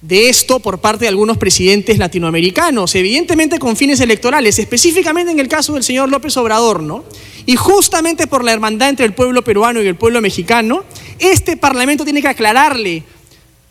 de 0.02 0.30
esto 0.30 0.60
por 0.60 0.80
parte 0.80 1.06
de 1.06 1.10
algunos 1.10 1.38
presidentes 1.38 1.98
latinoamericanos, 1.98 2.96
evidentemente 2.96 3.60
con 3.60 3.76
fines 3.76 4.00
electorales, 4.00 4.58
específicamente 4.60 5.32
en 5.32 5.40
el 5.40 5.50
caso 5.50 5.74
del 5.74 5.84
señor 5.84 6.10
López 6.10 6.38
Obrador, 6.38 6.82
¿no? 6.82 7.04
Y 7.46 7.56
justamente 7.56 8.28
por 8.28 8.44
la 8.44 8.54
hermandad 8.54 8.90
entre 8.90 9.06
el 9.06 9.14
pueblo 9.14 9.44
peruano 9.44 9.82
y 9.82 9.88
el 9.88 9.96
pueblo 9.96 10.22
mexicano, 10.22 10.86
este 11.20 11.58
Parlamento 11.58 12.04
tiene 12.04 12.22
que 12.22 12.28
aclararle 12.28 13.04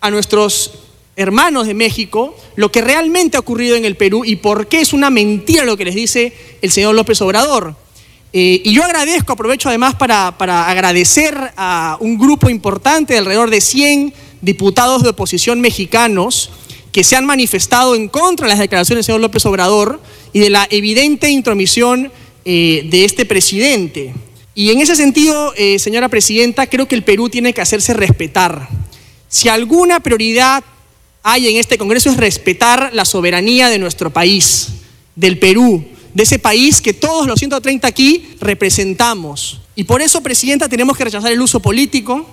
a 0.01 0.11
nuestros 0.11 0.73
hermanos 1.17 1.67
de 1.67 1.75
México 1.75 2.37
lo 2.55 2.71
que 2.71 2.81
realmente 2.81 3.37
ha 3.37 3.41
ocurrido 3.41 3.77
en 3.77 3.85
el 3.85 3.97
Perú 3.97 4.25
y 4.25 4.37
por 4.37 4.69
qué 4.69 4.81
es 4.81 4.93
una 4.93 5.11
mentira 5.11 5.65
lo 5.65 5.77
que 5.77 5.85
les 5.85 5.95
dice 5.95 6.33
el 6.63 6.71
señor 6.71 6.95
López 6.95 7.21
Obrador. 7.21 7.75
Eh, 8.33 8.61
y 8.65 8.73
yo 8.73 8.85
agradezco, 8.85 9.33
aprovecho 9.33 9.69
además 9.69 9.95
para, 9.95 10.37
para 10.39 10.69
agradecer 10.69 11.37
a 11.57 11.97
un 12.01 12.19
grupo 12.19 12.51
importante 12.51 13.15
de 13.15 13.19
alrededor 13.19 13.51
de 13.51 13.61
100 13.61 14.15
diputados 14.43 15.03
de 15.03 15.09
oposición 15.09 15.61
mexicanos 15.61 16.51
que 16.93 17.03
se 17.05 17.17
han 17.17 17.27
manifestado 17.27 17.95
en 17.95 18.09
contra 18.09 18.47
de 18.47 18.51
las 18.51 18.61
declaraciones 18.61 18.99
del 18.99 19.13
señor 19.13 19.21
López 19.21 19.45
Obrador 19.47 20.01
y 20.33 20.41
de 20.41 20.51
la 20.51 20.69
evidente 20.71 21.31
intromisión 21.31 22.13
eh, 22.45 22.87
de 22.91 23.05
este 23.05 23.25
presidente. 23.25 24.15
Y 24.59 24.73
en 24.73 24.81
ese 24.81 24.97
sentido, 24.97 25.55
eh, 25.57 25.79
señora 25.79 26.09
presidenta, 26.09 26.67
creo 26.67 26.89
que 26.89 26.97
el 26.97 27.05
Perú 27.05 27.29
tiene 27.29 27.55
que 27.55 27.61
hacerse 27.61 27.95
respetar. 27.95 28.69
Si 29.29 29.49
alguna 29.49 30.01
prioridad 30.01 30.65
hay 31.23 31.47
en 31.47 31.59
este 31.59 31.79
Congreso 31.79 32.11
es 32.11 32.17
respetar 32.17 32.91
la 32.93 33.05
soberanía 33.05 33.71
de 33.71 33.79
nuestro 33.79 34.11
país, 34.11 34.71
del 35.15 35.39
Perú, 35.39 35.85
de 36.13 36.25
ese 36.25 36.41
país 36.41 36.81
que 36.81 36.93
todos 36.93 37.29
los 37.29 37.39
130 37.39 37.87
aquí 37.87 38.31
representamos. 38.41 39.61
Y 39.77 39.85
por 39.85 40.03
eso, 40.03 40.25
presidenta, 40.25 40.69
tenemos 40.69 40.97
que 40.97 41.05
rechazar 41.05 41.31
el 41.31 41.41
uso 41.41 41.61
político, 41.61 42.27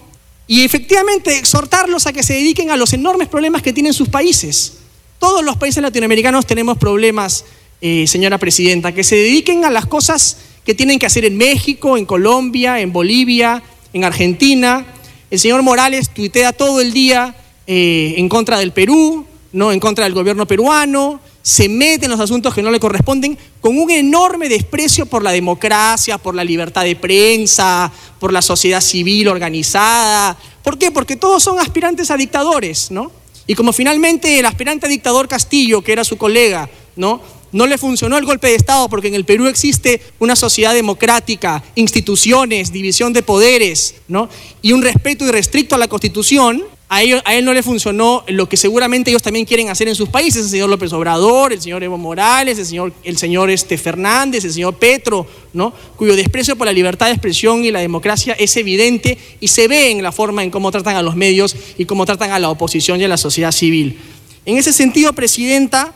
y 0.48 0.64
efectivamente 0.64 1.38
exhortarlos 1.38 2.08
a 2.08 2.14
que 2.14 2.24
se 2.24 2.34
dediquen 2.34 2.72
a 2.72 2.76
los 2.76 2.92
enormes 2.94 3.28
problemas 3.28 3.62
que 3.62 3.72
tienen 3.72 3.94
sus 3.94 4.10
países. 4.10 4.78
Todos 5.20 5.46
los 5.46 5.58
países 5.58 5.84
latinoamericanos 5.84 6.48
tenemos 6.48 6.80
problemas, 6.80 7.46
eh, 7.82 8.08
señora 8.08 8.40
presidenta, 8.40 8.94
que 8.94 9.04
se 9.04 9.16
dediquen 9.16 9.64
a 9.64 9.70
las 9.70 9.86
cosas 9.86 10.38
que 10.66 10.74
tienen 10.74 11.00
que 11.00 11.06
hacer 11.06 11.26
en 11.26 11.38
México, 11.38 11.98
en 11.98 12.06
Colombia, 12.06 12.80
en 12.80 12.92
Bolivia, 12.92 13.62
en 13.94 14.04
Argentina. 14.04 14.86
El 15.30 15.40
señor 15.40 15.62
Morales 15.62 16.10
tuitea 16.10 16.54
todo 16.54 16.82
el 16.82 16.92
día 16.92 17.36
eh, 17.68 18.16
en 18.18 18.28
contra 18.28 18.58
del 18.58 18.72
Perú, 18.72 19.26
¿no? 19.54 19.72
en 19.72 19.80
contra 19.80 20.04
del 20.06 20.14
gobierno 20.14 20.46
peruano, 20.46 21.22
se 21.42 21.70
mete 21.70 22.06
en 22.06 22.12
los 22.12 22.20
asuntos 22.20 22.56
que 22.56 22.64
no 22.64 22.72
le 22.72 22.80
corresponden 22.80 23.38
con 23.62 23.78
un 23.78 23.92
enorme 23.92 24.50
desprecio 24.50 25.06
por 25.06 25.22
la 25.22 25.32
democracia, 25.32 26.18
por 26.18 26.34
la 26.34 26.44
libertad 26.44 26.84
de 26.84 26.96
prensa, 26.96 27.92
por 28.20 28.34
la 28.34 28.42
sociedad 28.42 28.82
civil 28.82 29.28
organizada. 29.28 30.36
¿Por 30.64 30.80
qué? 30.80 30.90
Porque 30.90 31.16
todos 31.16 31.44
son 31.44 31.60
aspirantes 31.60 32.10
a 32.10 32.18
dictadores, 32.18 32.90
¿no? 32.90 33.12
Y 33.46 33.54
como 33.54 33.74
finalmente 33.74 34.40
el 34.40 34.46
aspirante 34.48 34.88
a 34.88 34.90
dictador 34.90 35.28
Castillo, 35.28 35.84
que 35.84 35.92
era 35.92 36.04
su 36.04 36.18
colega, 36.18 36.68
¿no? 36.96 37.22
No 37.52 37.68
le 37.68 37.78
funcionó 37.78 38.18
el 38.18 38.26
golpe 38.26 38.48
de 38.48 38.56
Estado 38.56 38.90
porque 38.90 39.08
en 39.08 39.16
el 39.16 39.26
Perú 39.26 39.48
existe 39.48 40.02
una 40.20 40.36
sociedad 40.36 40.74
democrática, 40.74 41.64
instituciones, 41.76 42.72
división 42.72 43.14
de 43.14 43.24
poderes, 43.24 43.96
¿no? 44.08 44.30
Y 44.62 44.74
un 44.74 44.82
respeto 44.82 45.26
irrestricto 45.26 45.76
a 45.76 45.78
la 45.78 45.88
Constitución, 45.88 46.64
a, 46.88 47.02
él 47.02 47.46
no 47.46 47.54
le 47.54 47.64
funcionó 47.64 48.24
lo 48.28 48.48
que 48.48 48.58
seguramente 48.58 49.10
ellos 49.10 49.24
también 49.24 49.46
quieren 49.46 49.70
hacer 49.70 49.88
en 49.88 49.96
sus 49.96 50.10
países, 50.10 50.44
el 50.46 50.50
señor 50.50 50.70
López 50.70 50.94
Obrador, 50.94 51.52
el 51.52 51.60
señor 51.60 51.84
Evo 51.84 51.98
Morales, 51.98 52.60
el 52.60 52.66
señor, 52.66 52.94
el 53.04 53.18
señor 53.18 53.50
este 53.50 53.78
Fernández, 53.78 54.46
el 54.46 54.54
señor 54.54 54.76
Petro, 54.76 55.26
¿no? 55.54 55.74
cuyo 55.96 56.16
desprecio 56.16 56.56
por 56.56 56.68
la 56.68 56.74
libertad 56.74 57.08
de 57.08 57.14
expresión 57.14 57.66
y 57.66 57.72
la 57.72 57.80
democracia 57.80 58.34
es 58.34 58.56
evidente 58.58 59.18
y 59.40 59.48
se 59.48 59.68
ve 59.68 59.90
en 59.90 60.04
la 60.04 60.12
forma 60.12 60.44
en 60.44 60.52
cómo 60.52 60.72
tratan 60.72 60.96
a 60.96 61.02
los 61.02 61.16
medios 61.16 61.56
y 61.78 61.86
cómo 61.86 62.06
tratan 62.06 62.32
a 62.32 62.40
la 62.40 62.50
oposición 62.50 63.02
y 63.02 63.04
a 63.04 63.08
la 63.08 63.18
sociedad 63.18 63.52
civil. 63.52 64.00
En 64.46 64.58
ese 64.58 64.72
sentido, 64.72 65.14
Presidenta, 65.14 65.92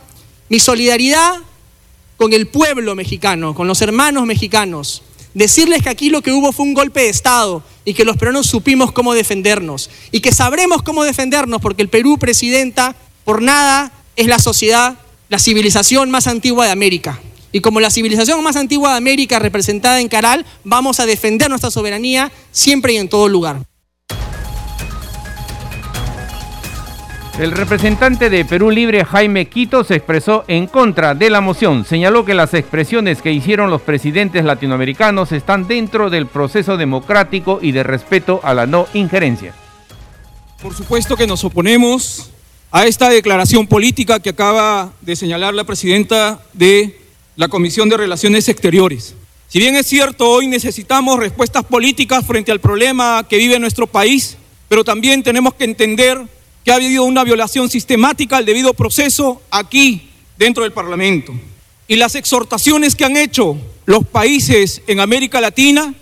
mi 0.50 0.60
solidaridad 0.60 1.36
con 2.18 2.34
el 2.34 2.48
pueblo 2.48 2.96
mexicano, 2.96 3.56
con 3.56 3.68
los 3.68 3.82
hermanos 3.82 4.26
mexicanos, 4.26 5.04
decirles 5.34 5.84
que 5.84 5.90
aquí 5.90 6.10
lo 6.10 6.22
que 6.22 6.32
hubo 6.32 6.52
fue 6.52 6.66
un 6.66 6.74
golpe 6.74 7.02
de 7.02 7.10
Estado 7.10 7.64
y 7.86 7.94
que 7.94 8.04
los 8.04 8.18
peruanos 8.18 8.48
supimos 8.48 8.92
cómo 8.92 9.14
defendernos 9.14 9.90
y 10.12 10.20
que 10.20 10.32
sabremos 10.32 10.82
cómo 10.82 11.04
defendernos 11.04 11.62
porque 11.62 11.82
el 11.82 11.90
Perú, 11.90 12.18
presidenta, 12.18 12.96
por 13.24 13.42
nada 13.42 13.92
es 14.16 14.28
la 14.28 14.40
sociedad, 14.40 15.00
la 15.30 15.40
civilización 15.40 16.12
más 16.12 16.28
antigua 16.28 16.66
de 16.66 16.72
América. 16.72 17.22
Y 17.52 17.62
como 17.62 17.80
la 17.80 17.90
civilización 17.90 18.44
más 18.44 18.56
antigua 18.56 18.92
de 18.92 18.98
América 18.98 19.40
representada 19.40 20.02
en 20.02 20.08
Caral, 20.08 20.46
vamos 20.64 21.00
a 21.00 21.06
defender 21.06 21.50
nuestra 21.50 21.72
soberanía 21.72 22.32
siempre 22.52 22.94
y 22.94 22.98
en 22.98 23.10
todo 23.10 23.28
lugar. 23.28 23.69
El 27.40 27.54
representante 27.54 28.30
de 28.30 28.44
Perú 28.44 28.70
Libre, 28.70 29.06
Jaime 29.06 29.48
Quito, 29.48 29.86
se 29.86 29.96
expresó 29.96 30.44
en 30.50 30.68
contra 30.68 31.16
de 31.16 31.30
la 31.30 31.40
moción. 31.40 31.86
Señaló 31.86 32.26
que 32.26 32.34
las 32.34 32.54
expresiones 32.54 33.22
que 33.22 33.32
hicieron 33.32 33.70
los 33.70 33.82
presidentes 33.82 34.44
latinoamericanos 34.44 35.32
están 35.32 35.66
dentro 35.66 36.10
del 36.10 36.28
proceso 36.28 36.76
democrático 36.76 37.60
y 37.62 37.72
de 37.72 37.84
respeto 37.84 38.42
a 38.44 38.54
la 38.54 38.66
no 38.66 38.88
injerencia. 38.94 39.54
Por 40.62 40.74
supuesto 40.74 41.16
que 41.16 41.28
nos 41.28 41.46
oponemos 41.46 42.30
a 42.72 42.88
esta 42.88 43.10
declaración 43.10 43.68
política 43.68 44.20
que 44.20 44.32
acaba 44.32 44.92
de 45.00 45.16
señalar 45.16 45.54
la 45.54 45.64
presidenta 45.64 46.42
de 46.52 47.00
la 47.38 47.48
Comisión 47.48 47.88
de 47.88 47.96
Relaciones 47.96 48.50
Exteriores. 48.50 49.16
Si 49.48 49.60
bien 49.60 49.78
es 49.78 49.86
cierto, 49.86 50.30
hoy 50.30 50.48
necesitamos 50.48 51.18
respuestas 51.18 51.64
políticas 51.64 52.26
frente 52.26 52.52
al 52.52 52.60
problema 52.60 53.26
que 53.30 53.38
vive 53.38 53.58
nuestro 53.60 53.88
país, 53.88 54.36
pero 54.68 54.84
también 54.84 55.24
tenemos 55.24 55.54
que 55.54 55.64
entender 55.64 56.20
que 56.64 56.72
ha 56.72 56.76
habido 56.76 57.04
una 57.04 57.24
violación 57.24 57.70
sistemática 57.70 58.38
al 58.38 58.46
debido 58.46 58.74
proceso 58.74 59.42
aquí 59.52 60.10
dentro 60.38 60.64
del 60.64 60.72
Parlamento. 60.72 61.34
Y 61.88 61.96
las 61.96 62.16
exhortaciones 62.16 62.96
que 62.96 63.06
han 63.06 63.18
hecho 63.18 63.58
los 63.86 64.06
países 64.06 64.82
en 64.88 65.00
América 65.00 65.42
Latina 65.42 65.94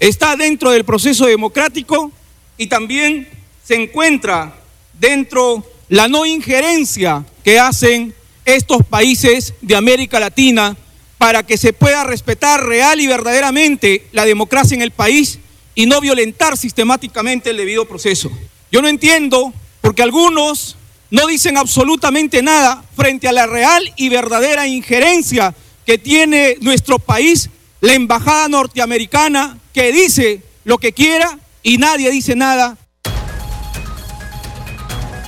está 0.00 0.36
dentro 0.36 0.70
del 0.70 0.84
proceso 0.84 1.26
democrático 1.26 2.10
y 2.56 2.66
también 2.66 3.28
se 3.64 3.76
encuentra 3.76 4.54
dentro 4.98 5.64
la 5.88 6.08
no 6.08 6.26
injerencia 6.26 7.24
que 7.44 7.58
hacen 7.58 8.14
estos 8.44 8.84
países 8.84 9.54
de 9.60 9.76
América 9.76 10.18
Latina 10.18 10.76
para 11.18 11.44
que 11.44 11.56
se 11.56 11.72
pueda 11.72 12.04
respetar 12.04 12.64
real 12.64 13.00
y 13.00 13.06
verdaderamente 13.06 14.06
la 14.12 14.24
democracia 14.24 14.74
en 14.74 14.82
el 14.82 14.90
país 14.90 15.38
y 15.74 15.86
no 15.86 16.00
violentar 16.00 16.56
sistemáticamente 16.56 17.50
el 17.50 17.56
debido 17.56 17.86
proceso. 17.86 18.30
Yo 18.72 18.82
no 18.82 18.88
entiendo 18.88 19.52
porque 19.88 20.02
algunos 20.02 20.76
no 21.10 21.26
dicen 21.26 21.56
absolutamente 21.56 22.42
nada 22.42 22.84
frente 22.94 23.26
a 23.26 23.32
la 23.32 23.46
real 23.46 23.82
y 23.96 24.10
verdadera 24.10 24.66
injerencia 24.66 25.54
que 25.86 25.96
tiene 25.96 26.56
nuestro 26.60 26.98
país, 26.98 27.48
la 27.80 27.94
embajada 27.94 28.48
norteamericana, 28.48 29.56
que 29.72 29.90
dice 29.90 30.42
lo 30.66 30.76
que 30.76 30.92
quiera 30.92 31.38
y 31.62 31.78
nadie 31.78 32.10
dice 32.10 32.36
nada. 32.36 32.76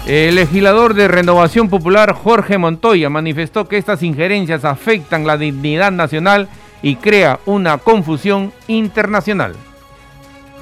El 0.07 0.35
legislador 0.35 0.93
de 0.93 1.09
Renovación 1.09 1.71
Popular 1.71 2.13
Jorge 2.13 2.59
Montoya 2.59 3.09
manifestó 3.09 3.67
que 3.67 3.79
estas 3.79 4.03
injerencias 4.03 4.67
afectan 4.67 5.27
la 5.27 5.39
dignidad 5.39 5.91
nacional 5.91 6.51
y 6.83 6.97
crea 6.97 7.41
una 7.47 7.79
confusión 7.79 8.53
internacional. 8.69 9.55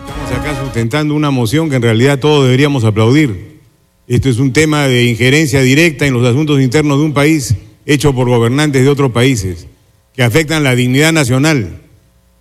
Estamos 0.07 0.47
acá 0.47 0.63
sustentando 0.63 1.17
una 1.17 1.33
moción 1.33 1.69
que 1.69 1.75
en 1.75 1.83
realidad 1.83 2.21
todos 2.21 2.45
deberíamos 2.45 2.85
aplaudir 2.85 3.58
esto 4.09 4.31
es 4.31 4.39
un 4.39 4.55
tema 4.55 4.89
de 4.89 5.05
injerencia 5.05 5.61
directa 5.61 6.07
en 6.07 6.15
los 6.15 6.27
asuntos 6.27 6.63
internos 6.63 6.99
de 6.99 7.05
un 7.05 7.13
país 7.13 7.55
hecho 7.85 8.15
por 8.15 8.27
gobernantes 8.29 8.83
de 8.83 8.89
otros 8.89 9.13
países 9.13 9.67
que 10.15 10.23
afectan 10.23 10.65
la 10.65 10.75
dignidad 10.75 11.13
nacional. 11.13 11.83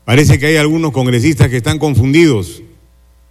Parece 0.06 0.40
que 0.40 0.46
hay 0.46 0.56
algunos 0.56 0.94
congresistas 0.94 1.50
que 1.50 1.58
están 1.58 1.78
confundidos, 1.78 2.64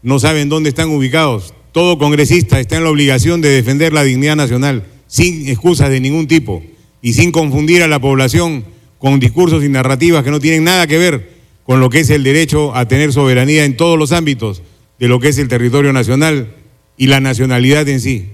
no 0.03 0.19
saben 0.19 0.51
dónde 0.51 0.69
están 0.69 0.91
ubicados. 0.91 1.55
Todo 1.73 1.99
congresista 1.99 2.61
está 2.61 2.77
en 2.77 2.85
la 2.85 2.91
obligación 2.91 3.41
de 3.41 3.49
defender 3.49 3.95
la 3.95 4.05
dignidad 4.05 4.37
nacional, 4.37 4.85
sin 5.07 5.49
excusas 5.49 5.89
de 5.89 6.01
ningún 6.01 6.27
tipo 6.27 6.63
y 7.01 7.15
sin 7.15 7.33
confundir 7.33 7.83
a 7.83 7.89
la 7.89 8.01
población 8.01 8.65
con 8.99 9.19
discursos 9.19 9.65
y 9.65 9.71
narrativas 9.71 10.23
que 10.25 10.31
no 10.31 10.41
tienen 10.41 10.65
nada 10.65 10.87
que 10.87 10.99
ver 10.99 11.37
con 11.65 11.81
lo 11.81 11.89
que 11.89 12.01
es 12.01 12.11
el 12.11 12.23
derecho 12.23 12.75
a 12.75 12.87
tener 12.87 13.15
soberanía 13.15 13.65
en 13.65 13.79
todos 13.79 13.99
los 13.99 14.13
ámbitos 14.13 14.63
de 14.99 15.09
lo 15.09 15.21
que 15.21 15.29
es 15.29 15.39
el 15.39 15.49
territorio 15.49 15.93
nacional 15.95 16.55
y 16.97 17.07
la 17.07 17.21
nacionalidad 17.21 17.89
en 17.89 18.01
sí. 18.01 18.31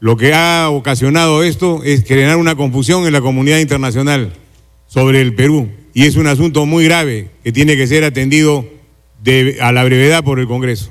Lo 0.00 0.16
que 0.16 0.32
ha 0.32 0.70
ocasionado 0.70 1.42
esto 1.42 1.82
es 1.84 2.04
generar 2.04 2.36
una 2.36 2.54
confusión 2.54 3.06
en 3.06 3.12
la 3.12 3.20
comunidad 3.20 3.58
internacional 3.58 4.32
sobre 4.86 5.20
el 5.20 5.34
Perú 5.34 5.68
y 5.92 6.06
es 6.06 6.16
un 6.16 6.26
asunto 6.26 6.64
muy 6.66 6.84
grave 6.84 7.30
que 7.44 7.52
tiene 7.52 7.76
que 7.76 7.86
ser 7.86 8.04
atendido 8.04 8.64
a 9.60 9.72
la 9.72 9.84
brevedad 9.84 10.24
por 10.24 10.38
el 10.38 10.46
Congreso. 10.46 10.90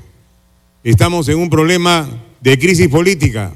Estamos 0.84 1.28
en 1.28 1.38
un 1.38 1.50
problema 1.50 2.08
de 2.40 2.58
crisis 2.58 2.88
política, 2.88 3.52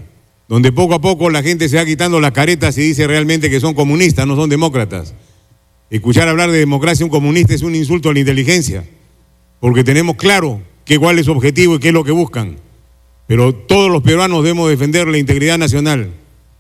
donde 0.49 0.73
poco 0.73 0.95
a 0.95 1.01
poco 1.01 1.31
la 1.31 1.43
gente 1.43 1.69
se 1.69 1.77
va 1.77 1.85
quitando 1.85 2.21
las 2.21 2.33
caretas 2.33 2.77
y 2.77 2.83
dice 2.83 3.07
realmente 3.07 3.49
que 3.49 3.61
son 3.61 3.75
comunistas, 3.75 4.27
no 4.27 4.37
son 4.37 4.51
demócratas. 4.51 5.15
Escuchar 5.91 6.29
hablar 6.29 6.51
de 6.51 6.59
democracia 6.59 7.07
un 7.07 7.11
comunista 7.11 7.55
es 7.55 7.63
un 7.63 7.75
insulto 7.75 8.11
a 8.11 8.15
la 8.15 8.21
inteligencia, 8.21 8.85
porque 9.61 9.85
tenemos 9.85 10.17
claro 10.17 10.61
que 10.85 10.99
cuál 10.99 11.19
es 11.19 11.27
su 11.27 11.33
objetivo 11.33 11.77
y 11.77 11.79
qué 11.79 11.89
es 11.89 11.95
lo 11.95 12.05
que 12.05 12.13
buscan. 12.13 12.57
Pero 13.27 13.55
todos 13.55 13.91
los 13.91 14.03
peruanos 14.03 14.43
debemos 14.43 14.69
defender 14.69 15.07
la 15.09 15.19
integridad 15.19 15.59
nacional 15.59 16.11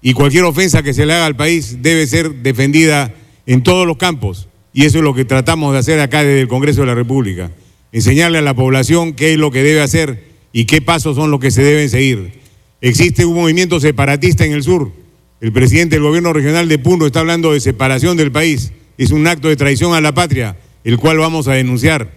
y 0.00 0.12
cualquier 0.12 0.44
ofensa 0.44 0.83
que 0.83 0.94
se 0.94 1.07
le 1.07 1.14
haga 1.14 1.27
al 1.27 1.37
país 1.37 1.79
debe 1.83 2.07
ser 2.07 2.42
defendida 2.42 3.14
en 3.46 3.62
todos 3.62 3.87
los 3.87 3.96
campos. 3.96 4.48
Y 4.72 4.85
eso 4.85 4.98
es 4.98 5.05
lo 5.05 5.14
que 5.14 5.24
tratamos 5.24 5.72
de 5.72 5.79
hacer 5.79 6.00
acá 6.00 6.24
desde 6.24 6.42
el 6.42 6.48
Congreso 6.48 6.81
de 6.81 6.88
la 6.88 6.94
República. 6.94 7.50
Enseñarle 7.92 8.38
a 8.38 8.42
la 8.42 8.55
población 8.55 9.12
qué 9.14 9.33
es 9.33 9.38
lo 9.38 9.50
que 9.50 9.62
debe 9.62 9.81
hacer 9.81 10.24
y 10.53 10.64
qué 10.64 10.83
pasos 10.83 11.16
son 11.16 11.31
los 11.31 11.40
que 11.40 11.50
se 11.50 11.62
deben 11.62 11.88
seguir. 11.88 12.33
Existe 12.81 13.24
un 13.24 13.35
movimiento 13.35 13.81
separatista 13.81 14.44
en 14.44 14.53
el 14.53 14.62
sur. 14.62 14.92
El 15.40 15.53
presidente 15.53 15.96
del 15.96 16.05
gobierno 16.05 16.33
regional 16.33 16.68
de 16.68 16.79
Puno 16.79 17.07
está 17.07 17.20
hablando 17.20 17.53
de 17.53 17.61
separación 17.61 18.16
del 18.16 18.33
país. 18.33 18.72
Es 18.98 19.11
un 19.11 19.27
acto 19.27 19.48
de 19.48 19.57
traición 19.57 19.94
a 19.94 20.00
la 20.00 20.12
patria, 20.12 20.57
el 20.85 20.98
cual 20.98 21.18
vamos 21.18 21.48
a 21.48 21.55
denunciar. 21.55 22.11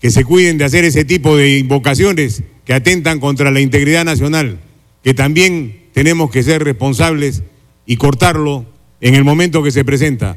Que 0.00 0.10
se 0.10 0.24
cuiden 0.24 0.58
de 0.58 0.64
hacer 0.64 0.84
ese 0.84 1.04
tipo 1.04 1.36
de 1.36 1.58
invocaciones 1.58 2.42
que 2.64 2.74
atentan 2.74 3.20
contra 3.20 3.50
la 3.50 3.60
integridad 3.60 4.04
nacional, 4.04 4.60
que 5.02 5.14
también 5.14 5.88
tenemos 5.92 6.30
que 6.30 6.42
ser 6.42 6.62
responsables 6.62 7.42
y 7.86 7.96
cortarlo 7.96 8.66
en 9.00 9.14
el 9.14 9.24
momento 9.24 9.62
que 9.62 9.70
se 9.70 9.84
presenta. 9.84 10.36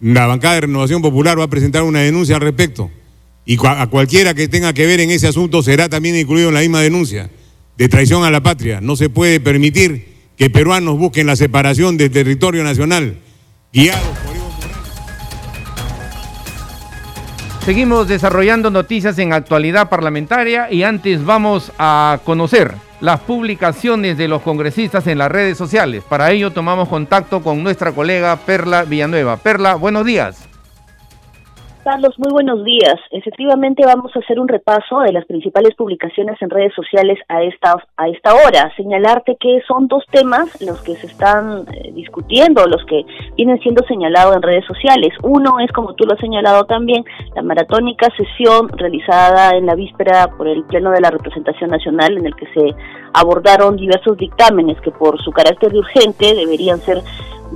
La 0.00 0.26
bancada 0.26 0.54
de 0.54 0.60
Renovación 0.62 1.02
Popular 1.02 1.38
va 1.38 1.44
a 1.44 1.50
presentar 1.50 1.82
una 1.82 2.00
denuncia 2.00 2.36
al 2.36 2.42
respecto 2.42 2.90
y 3.46 3.58
a 3.66 3.86
cualquiera 3.88 4.34
que 4.34 4.48
tenga 4.48 4.72
que 4.72 4.86
ver 4.86 5.00
en 5.00 5.10
ese 5.10 5.28
asunto 5.28 5.62
será 5.62 5.88
también 5.88 6.16
incluido 6.16 6.48
en 6.48 6.54
la 6.54 6.60
misma 6.60 6.80
denuncia 6.80 7.30
de 7.76 7.88
traición 7.88 8.24
a 8.24 8.30
la 8.30 8.42
patria. 8.42 8.80
No 8.80 8.96
se 8.96 9.10
puede 9.10 9.40
permitir 9.40 10.06
que 10.36 10.50
peruanos 10.50 10.98
busquen 10.98 11.26
la 11.26 11.36
separación 11.36 11.96
del 11.96 12.10
territorio 12.10 12.64
nacional, 12.64 13.18
guiados 13.72 14.23
Seguimos 17.64 18.06
desarrollando 18.08 18.70
noticias 18.70 19.18
en 19.18 19.32
actualidad 19.32 19.88
parlamentaria 19.88 20.70
y 20.70 20.82
antes 20.82 21.24
vamos 21.24 21.72
a 21.78 22.18
conocer 22.22 22.74
las 23.00 23.20
publicaciones 23.20 24.18
de 24.18 24.28
los 24.28 24.42
congresistas 24.42 25.06
en 25.06 25.16
las 25.16 25.32
redes 25.32 25.56
sociales. 25.56 26.04
Para 26.06 26.30
ello 26.30 26.50
tomamos 26.50 26.90
contacto 26.90 27.42
con 27.42 27.62
nuestra 27.62 27.92
colega 27.92 28.36
Perla 28.36 28.84
Villanueva. 28.84 29.38
Perla, 29.38 29.76
buenos 29.76 30.04
días. 30.04 30.43
Carlos, 31.84 32.18
muy 32.18 32.32
buenos 32.32 32.64
días. 32.64 32.94
Efectivamente 33.10 33.84
vamos 33.84 34.10
a 34.16 34.20
hacer 34.20 34.40
un 34.40 34.48
repaso 34.48 35.00
de 35.00 35.12
las 35.12 35.26
principales 35.26 35.74
publicaciones 35.74 36.40
en 36.40 36.48
redes 36.48 36.72
sociales 36.74 37.18
a 37.28 37.42
esta, 37.42 37.76
a 37.98 38.08
esta 38.08 38.32
hora. 38.34 38.72
Señalarte 38.74 39.36
que 39.38 39.60
son 39.68 39.86
dos 39.86 40.02
temas 40.10 40.48
los 40.62 40.80
que 40.80 40.96
se 40.96 41.06
están 41.06 41.66
eh, 41.74 41.92
discutiendo, 41.92 42.64
los 42.64 42.82
que 42.86 43.04
vienen 43.36 43.60
siendo 43.60 43.84
señalados 43.86 44.34
en 44.34 44.40
redes 44.40 44.64
sociales. 44.64 45.10
Uno 45.22 45.60
es, 45.60 45.70
como 45.72 45.92
tú 45.92 46.04
lo 46.06 46.14
has 46.14 46.20
señalado 46.20 46.64
también, 46.64 47.04
la 47.36 47.42
maratónica 47.42 48.08
sesión 48.16 48.70
realizada 48.70 49.50
en 49.50 49.66
la 49.66 49.74
víspera 49.74 50.28
por 50.38 50.48
el 50.48 50.64
Pleno 50.64 50.90
de 50.90 51.02
la 51.02 51.10
Representación 51.10 51.68
Nacional 51.68 52.16
en 52.16 52.24
el 52.24 52.34
que 52.34 52.46
se 52.54 52.74
abordaron 53.12 53.76
diversos 53.76 54.16
dictámenes 54.16 54.80
que 54.80 54.90
por 54.90 55.22
su 55.22 55.30
carácter 55.32 55.70
de 55.72 55.80
urgente 55.80 56.34
deberían 56.34 56.78
ser 56.78 57.02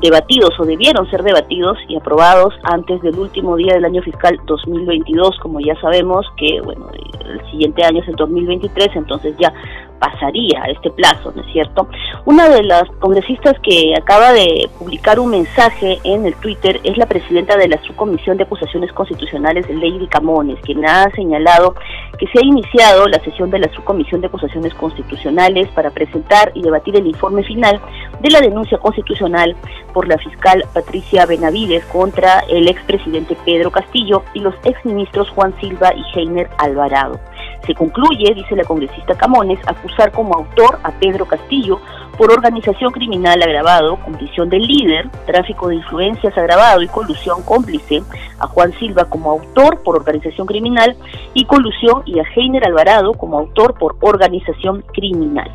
debatidos 0.01 0.51
o 0.59 0.65
debieron 0.65 1.09
ser 1.11 1.23
debatidos 1.23 1.79
y 1.89 1.97
aprobados 1.97 2.55
antes 2.65 3.01
del 3.03 3.19
último 3.19 3.57
día 3.57 3.75
del 3.75 3.85
año 3.85 4.03
fiscal 4.03 4.39
2022, 4.45 5.39
como 5.41 5.61
ya 5.61 5.75
sabemos 5.81 6.27
que 6.37 6.61
bueno, 6.61 6.87
el 6.93 7.51
siguiente 7.51 7.85
año 7.85 8.03
es 8.03 8.09
el 8.09 8.17
2023, 8.17 8.89
entonces 8.97 9.35
ya 9.39 9.53
pasaría 9.99 10.65
este 10.69 10.91
plazo, 10.91 11.33
¿no 11.35 11.43
es 11.43 11.53
cierto? 11.53 11.89
Una 12.25 12.49
de 12.49 12.63
las 12.63 12.85
congresistas 13.01 13.55
que 13.63 13.95
acaba 13.97 14.33
de 14.33 14.69
publicar 14.79 15.19
un 15.21 15.31
mensaje 15.31 15.99
en 16.05 16.27
el 16.27 16.35
Twitter 16.37 16.81
es 16.85 16.97
la 16.97 17.07
presidenta 17.07 17.57
de 17.57 17.69
la 17.69 17.83
Subcomisión 17.83 18.37
de 18.37 18.45
Acusaciones 18.45 18.93
Constitucionales, 18.93 19.69
Lady 19.69 20.07
Camones, 20.09 20.59
quien 20.63 20.85
ha 20.87 21.11
señalado 21.11 21.75
que 22.19 22.27
se 22.27 22.39
ha 22.39 22.45
iniciado 22.45 23.07
la 23.07 23.19
sesión 23.21 23.51
de 23.51 23.61
la 23.61 23.73
Subcomisión 23.73 24.21
de 24.21 24.27
Acusaciones 24.27 24.75
Constitucionales 24.75 25.69
para 25.69 25.91
presentar 25.91 26.53
y 26.55 26.63
debatir 26.63 26.97
el 26.97 27.07
informe 27.07 27.43
final 27.43 27.81
de 28.21 28.31
la 28.31 28.41
denuncia 28.41 28.79
constitucional 28.79 29.57
por 29.93 30.09
la 30.09 30.19
fiscal 30.19 30.65
Patricia 30.73 31.27
Benavides 31.27 31.85
contra 31.87 32.41
el 32.49 32.69
expresidente 32.69 33.37
Pedro 33.45 33.71
Castillo 33.71 34.23
y 34.35 34.41
los 34.41 34.55
exministros 34.65 35.31
Juan 35.31 35.55
Silva 35.61 35.93
y 35.95 36.19
Heiner 36.19 36.49
Alvarado. 36.59 37.19
Se 37.67 37.75
concluye, 37.75 38.35
dice 38.35 38.57
la 38.57 38.65
congresista 38.65 39.15
Camones, 39.15 39.59
acusar 39.67 40.13
como 40.13 40.35
autor 40.35 40.79
a 40.83 40.91
Pedro 40.93 41.27
Castillo 41.27 41.81
por 42.19 42.33
organización 42.33 42.91
criminal 42.91 43.41
agravado, 43.41 43.97
condición 44.05 44.51
de 44.51 44.59
líder, 44.59 45.09
tráfico 45.25 45.69
de 45.69 45.77
influencias 45.77 46.37
agravado 46.37 46.83
y 46.83 46.89
colusión 46.89 47.43
cómplice, 47.45 48.03
a 48.41 48.49
Juan 48.49 48.73
Silva 48.79 49.05
como 49.05 49.31
autor 49.31 49.81
por 49.85 49.97
organización 49.97 50.47
criminal 50.49 50.97
y 51.33 51.45
colusión 51.45 52.03
y 52.07 52.19
a 52.19 52.25
Heiner 52.35 52.67
Alvarado 52.67 53.15
como 53.15 53.39
autor 53.39 53.79
por 53.79 53.97
organización 54.03 54.83
criminal. 54.93 55.49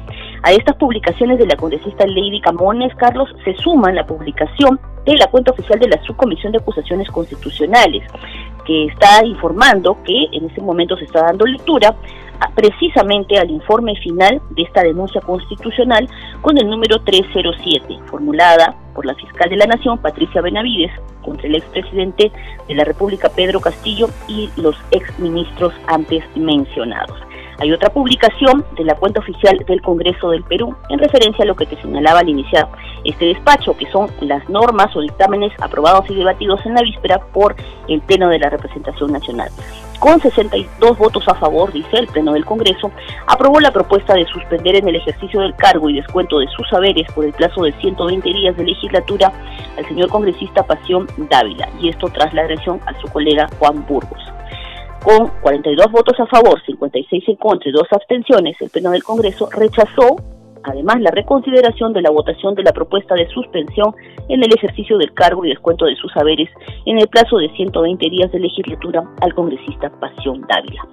A 0.43 0.53
estas 0.53 0.77
publicaciones 0.77 1.37
de 1.37 1.47
la 1.47 1.57
congresista 1.57 2.05
Lady 2.07 2.39
Camones, 2.41 2.95
Carlos, 2.95 3.29
se 3.43 3.53
suma 3.55 3.91
la 3.91 4.05
publicación 4.05 4.79
de 5.05 5.17
la 5.17 5.27
cuenta 5.27 5.51
oficial 5.51 5.79
de 5.79 5.89
la 5.89 6.01
Subcomisión 6.03 6.53
de 6.53 6.59
Acusaciones 6.59 7.09
Constitucionales, 7.09 8.03
que 8.65 8.85
está 8.85 9.25
informando 9.25 9.97
que 10.05 10.27
en 10.31 10.49
ese 10.49 10.61
momento 10.61 10.95
se 10.95 11.03
está 11.03 11.23
dando 11.23 11.45
lectura 11.45 11.93
precisamente 12.55 13.37
al 13.37 13.49
informe 13.49 13.95
final 13.97 14.41
de 14.51 14.63
esta 14.63 14.83
denuncia 14.83 15.21
constitucional 15.21 16.07
con 16.41 16.57
el 16.57 16.69
número 16.69 16.99
307, 17.01 17.99
formulada 18.05 18.75
por 18.93 19.05
la 19.05 19.15
fiscal 19.15 19.49
de 19.49 19.57
la 19.57 19.65
Nación, 19.65 19.97
Patricia 19.97 20.41
Benavides, 20.41 20.91
contra 21.23 21.47
el 21.47 21.55
expresidente 21.55 22.31
de 22.67 22.75
la 22.75 22.83
República, 22.83 23.29
Pedro 23.29 23.59
Castillo, 23.59 24.09
y 24.27 24.49
los 24.57 24.75
exministros 24.91 25.73
antes 25.87 26.23
mencionados. 26.35 27.17
Hay 27.63 27.71
otra 27.71 27.93
publicación 27.93 28.65
de 28.75 28.83
la 28.83 28.93
cuenta 28.95 29.21
oficial 29.21 29.57
del 29.65 29.81
Congreso 29.81 30.31
del 30.31 30.43
Perú 30.43 30.75
en 30.89 30.99
referencia 30.99 31.45
a 31.45 31.47
lo 31.47 31.55
que 31.55 31.65
te 31.65 31.81
señalaba 31.81 32.19
al 32.19 32.27
iniciar 32.27 32.67
este 33.05 33.27
despacho, 33.27 33.77
que 33.77 33.89
son 33.89 34.11
las 34.19 34.49
normas 34.49 34.93
o 34.97 34.99
dictámenes 34.99 35.53
aprobados 35.61 36.03
y 36.09 36.15
debatidos 36.15 36.59
en 36.65 36.73
la 36.73 36.81
víspera 36.81 37.19
por 37.31 37.55
el 37.87 38.01
Pleno 38.01 38.27
de 38.27 38.39
la 38.39 38.49
Representación 38.49 39.13
Nacional. 39.13 39.49
Con 39.99 40.19
62 40.19 40.97
votos 40.97 41.25
a 41.29 41.35
favor, 41.35 41.71
dice 41.71 41.99
el 41.99 42.07
Pleno 42.07 42.33
del 42.33 42.43
Congreso, 42.43 42.91
aprobó 43.27 43.61
la 43.61 43.71
propuesta 43.71 44.13
de 44.13 44.25
suspender 44.25 44.75
en 44.75 44.89
el 44.89 44.97
ejercicio 44.97 45.39
del 45.39 45.55
cargo 45.55 45.89
y 45.89 45.95
descuento 45.95 46.39
de 46.39 46.47
sus 46.49 46.67
saberes 46.67 47.09
por 47.13 47.23
el 47.23 47.31
plazo 47.31 47.63
de 47.63 47.71
120 47.79 48.27
días 48.27 48.57
de 48.57 48.65
legislatura 48.65 49.31
al 49.77 49.87
señor 49.87 50.09
congresista 50.09 50.63
Pasión 50.63 51.07
Dávila, 51.29 51.69
y 51.79 51.87
esto 51.87 52.07
tras 52.09 52.33
la 52.33 52.41
agresión 52.41 52.81
a 52.87 52.99
su 52.99 53.07
colega 53.07 53.47
Juan 53.57 53.85
Burgos. 53.87 54.33
Con 55.03 55.27
42 55.41 55.91
votos 55.91 56.17
a 56.17 56.25
favor, 56.27 56.61
56 56.65 57.23
en 57.27 57.35
contra 57.35 57.69
y 57.69 57.73
dos 57.73 57.87
abstenciones, 57.91 58.55
el 58.61 58.69
Pleno 58.69 58.91
del 58.91 59.03
Congreso 59.03 59.49
rechazó 59.51 60.15
además 60.63 61.01
la 61.01 61.11
reconsideración 61.11 61.91
de 61.91 62.01
la 62.01 62.09
votación 62.09 62.55
de 62.55 62.63
la 62.63 62.71
propuesta 62.71 63.13
de 63.15 63.27
suspensión 63.27 63.93
en 64.29 64.41
el 64.41 64.53
ejercicio 64.53 64.97
del 64.97 65.13
cargo 65.13 65.45
y 65.45 65.49
descuento 65.49 65.83
de 65.85 65.97
sus 65.97 66.11
saberes 66.13 66.49
en 66.85 66.99
el 66.99 67.07
plazo 67.09 67.37
de 67.37 67.49
120 67.49 68.09
días 68.09 68.31
de 68.31 68.39
legislatura 68.39 69.03
al 69.19 69.33
congresista 69.33 69.89
Pasión 69.99 70.45
Dávila. 70.47 70.87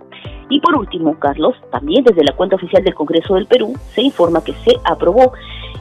Y 0.48 0.58
por 0.60 0.74
último, 0.76 1.16
Carlos, 1.20 1.54
también 1.70 2.02
desde 2.02 2.24
la 2.24 2.32
cuenta 2.32 2.56
oficial 2.56 2.82
del 2.82 2.94
Congreso 2.94 3.34
del 3.34 3.46
Perú 3.46 3.74
se 3.94 4.02
informa 4.02 4.42
que 4.42 4.54
se 4.64 4.74
aprobó 4.84 5.32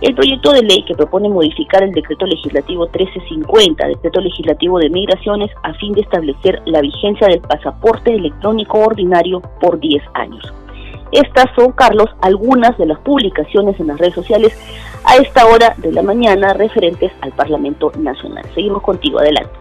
el 0.02 0.16
proyecto 0.16 0.52
de 0.52 0.62
ley 0.62 0.84
que 0.86 0.96
propone 0.96 1.30
modificar 1.30 1.84
el 1.84 1.92
decreto 1.92 2.26
legislativo 2.26 2.86
1350, 2.86 3.88
decreto 3.88 4.22
legislativo 4.22 4.80
de 4.80 4.90
migraciones, 4.90 5.52
a 5.64 5.74
fin 5.74 5.94
de 5.94 6.02
establecer 6.02 6.62
la 6.66 6.82
vigencia 6.82 7.28
del 7.28 7.42
pasaporte 7.42 8.14
electrónico 8.14 8.80
ordinario 8.80 9.42
por 9.60 9.80
10 9.80 10.02
años. 10.14 10.54
Estas 11.12 11.46
son, 11.56 11.72
Carlos, 11.72 12.10
algunas 12.22 12.78
de 12.78 12.86
las 12.86 13.00
publicaciones 13.00 13.80
en 13.80 13.88
las 13.88 13.98
redes 13.98 14.14
sociales 14.14 14.54
a 15.04 15.16
esta 15.16 15.46
hora 15.48 15.74
de 15.78 15.92
la 15.92 16.04
mañana 16.04 16.54
referentes 16.54 17.12
al 17.22 17.32
Parlamento 17.32 17.92
Nacional. 17.98 18.46
Seguimos 18.54 18.84
contigo, 18.84 19.20
adelante. 19.20 19.52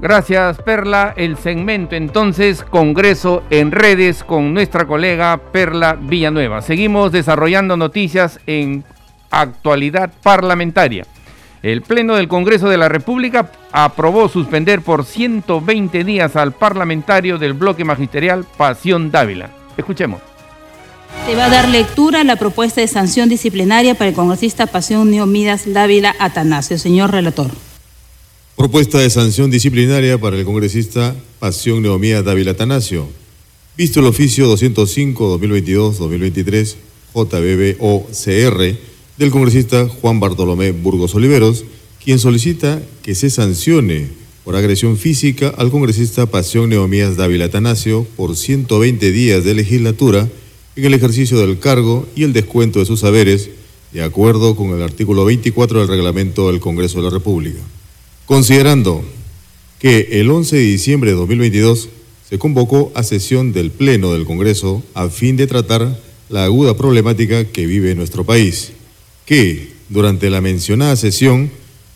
Gracias 0.00 0.60
Perla. 0.60 1.14
El 1.16 1.36
segmento 1.36 1.94
entonces 1.94 2.62
Congreso 2.64 3.42
en 3.50 3.70
redes 3.70 4.24
con 4.24 4.52
nuestra 4.52 4.86
colega 4.86 5.40
Perla 5.52 5.96
Villanueva. 5.98 6.62
Seguimos 6.62 7.12
desarrollando 7.12 7.76
noticias 7.76 8.40
en 8.46 8.84
actualidad 9.40 10.12
parlamentaria. 10.22 11.06
El 11.62 11.80
Pleno 11.80 12.16
del 12.16 12.28
Congreso 12.28 12.68
de 12.68 12.76
la 12.76 12.90
República 12.90 13.50
aprobó 13.72 14.28
suspender 14.28 14.82
por 14.82 15.06
120 15.06 16.04
días 16.04 16.36
al 16.36 16.52
parlamentario 16.52 17.38
del 17.38 17.54
bloque 17.54 17.84
magisterial 17.84 18.44
Pasión 18.58 19.10
Dávila. 19.10 19.48
Escuchemos. 19.76 20.20
Se 21.26 21.34
va 21.34 21.46
a 21.46 21.50
dar 21.50 21.68
lectura 21.70 22.20
a 22.20 22.24
la 22.24 22.36
propuesta 22.36 22.82
de 22.82 22.88
sanción 22.88 23.30
disciplinaria 23.30 23.94
para 23.94 24.10
el 24.10 24.14
congresista 24.14 24.66
Pasión 24.66 25.10
Neomidas 25.10 25.72
Dávila 25.72 26.14
Atanasio. 26.18 26.76
Señor 26.76 27.12
relator. 27.12 27.50
Propuesta 28.56 28.98
de 28.98 29.08
sanción 29.08 29.50
disciplinaria 29.50 30.18
para 30.18 30.36
el 30.36 30.44
congresista 30.44 31.14
Pasión 31.38 31.80
Neomías 31.80 32.22
Dávila 32.24 32.50
Atanasio. 32.50 33.08
Visto 33.74 34.00
el 34.00 34.06
oficio 34.06 34.54
205-2022-2023 34.54 36.76
JBBOCR 37.14 38.93
del 39.16 39.30
congresista 39.30 39.88
Juan 39.88 40.18
Bartolomé 40.18 40.72
Burgos 40.72 41.14
Oliveros, 41.14 41.64
quien 42.02 42.18
solicita 42.18 42.82
que 43.02 43.14
se 43.14 43.30
sancione 43.30 44.08
por 44.44 44.56
agresión 44.56 44.96
física 44.96 45.54
al 45.56 45.70
congresista 45.70 46.26
Pasión 46.26 46.70
Neomías 46.70 47.16
Dávila 47.16 47.46
Atanasio 47.46 48.06
por 48.16 48.36
120 48.36 49.12
días 49.12 49.44
de 49.44 49.54
legislatura 49.54 50.28
en 50.76 50.84
el 50.84 50.94
ejercicio 50.94 51.38
del 51.38 51.58
cargo 51.58 52.06
y 52.16 52.24
el 52.24 52.32
descuento 52.32 52.80
de 52.80 52.86
sus 52.86 53.00
saberes, 53.00 53.50
de 53.92 54.02
acuerdo 54.02 54.56
con 54.56 54.70
el 54.70 54.82
artículo 54.82 55.24
24 55.24 55.78
del 55.78 55.88
reglamento 55.88 56.48
del 56.48 56.60
Congreso 56.60 56.98
de 56.98 57.04
la 57.04 57.10
República. 57.10 57.60
Considerando 58.26 59.04
que 59.78 60.08
el 60.12 60.30
11 60.30 60.56
de 60.56 60.62
diciembre 60.62 61.10
de 61.12 61.16
2022 61.16 61.88
se 62.28 62.38
convocó 62.38 62.90
a 62.94 63.04
sesión 63.04 63.52
del 63.52 63.70
Pleno 63.70 64.12
del 64.12 64.24
Congreso 64.24 64.82
a 64.94 65.08
fin 65.08 65.36
de 65.36 65.46
tratar 65.46 66.00
la 66.28 66.44
aguda 66.44 66.76
problemática 66.76 67.44
que 67.44 67.66
vive 67.66 67.94
nuestro 67.94 68.24
país, 68.24 68.72
que 69.26 69.72
durante 69.88 70.30
la 70.30 70.40
mencionada 70.40 70.96
sesión 70.96 71.50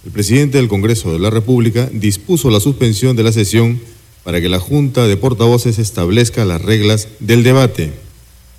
el 0.05 0.13
presidente 0.13 0.59
del 0.59 0.69
Congreso 0.69 1.13
de 1.13 1.19
la 1.19 1.31
República 1.31 1.91
dispuso 1.93 2.51
la 2.51 2.61
suspensión 2.61 3.17
de 3.17 3.25
la 3.25 3.33
sesión 3.33 3.81
para 4.25 4.41
que 4.41 4.49
la 4.49 4.61
Junta 4.61 5.07
de 5.07 5.17
Portavoces 5.17 5.79
establezca 5.79 6.45
las 6.45 6.63
reglas 6.63 7.09
del 7.21 7.43
debate 7.43 7.93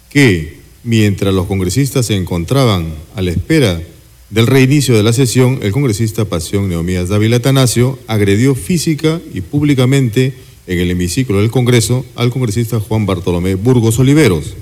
que, 0.09 0.57
mientras 0.83 1.33
los 1.33 1.47
congresistas 1.47 2.07
se 2.07 2.15
encontraban 2.15 2.93
a 3.15 3.21
la 3.21 3.31
espera 3.31 3.81
del 4.29 4.47
reinicio 4.47 4.95
de 4.95 5.03
la 5.03 5.13
sesión, 5.13 5.59
el 5.61 5.71
congresista 5.71 6.25
Pasión 6.25 6.69
Neomías 6.69 7.09
Dávila 7.09 7.37
Atanasio 7.37 7.97
agredió 8.07 8.53
física 8.53 9.21
y 9.33 9.41
públicamente 9.41 10.33
en 10.67 10.79
el 10.79 10.91
hemiciclo 10.91 11.39
del 11.39 11.49
Congreso 11.49 12.05
al 12.15 12.29
congresista 12.29 12.79
Juan 12.79 13.07
Bartolomé 13.07 13.55
Burgos 13.55 13.97
Oliveros, 13.97 14.55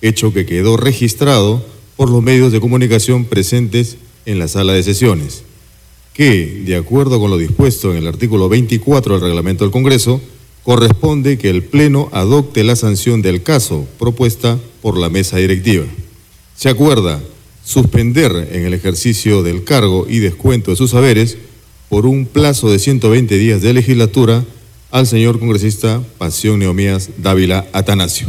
hecho 0.00 0.32
que 0.32 0.46
quedó 0.46 0.76
registrado 0.76 1.64
por 2.00 2.08
los 2.08 2.22
medios 2.22 2.50
de 2.50 2.60
comunicación 2.60 3.26
presentes 3.26 3.98
en 4.24 4.38
la 4.38 4.48
sala 4.48 4.72
de 4.72 4.82
sesiones, 4.82 5.42
que, 6.14 6.62
de 6.64 6.74
acuerdo 6.76 7.20
con 7.20 7.30
lo 7.30 7.36
dispuesto 7.36 7.90
en 7.90 7.98
el 7.98 8.06
artículo 8.06 8.48
24 8.48 9.12
del 9.12 9.22
reglamento 9.22 9.64
del 9.64 9.70
Congreso, 9.70 10.18
corresponde 10.64 11.36
que 11.36 11.50
el 11.50 11.62
Pleno 11.62 12.08
adopte 12.12 12.64
la 12.64 12.74
sanción 12.74 13.20
del 13.20 13.42
caso 13.42 13.86
propuesta 13.98 14.58
por 14.80 14.96
la 14.96 15.10
mesa 15.10 15.36
directiva. 15.36 15.84
Se 16.56 16.70
acuerda 16.70 17.20
suspender 17.62 18.48
en 18.50 18.64
el 18.64 18.72
ejercicio 18.72 19.42
del 19.42 19.64
cargo 19.64 20.06
y 20.08 20.20
descuento 20.20 20.70
de 20.70 20.78
sus 20.78 20.92
saberes 20.92 21.36
por 21.90 22.06
un 22.06 22.24
plazo 22.24 22.70
de 22.70 22.78
120 22.78 23.36
días 23.36 23.60
de 23.60 23.74
legislatura 23.74 24.42
al 24.90 25.06
señor 25.06 25.38
congresista 25.38 26.02
Pasión 26.16 26.60
Neomías 26.60 27.10
Dávila 27.18 27.68
Atanasio. 27.74 28.28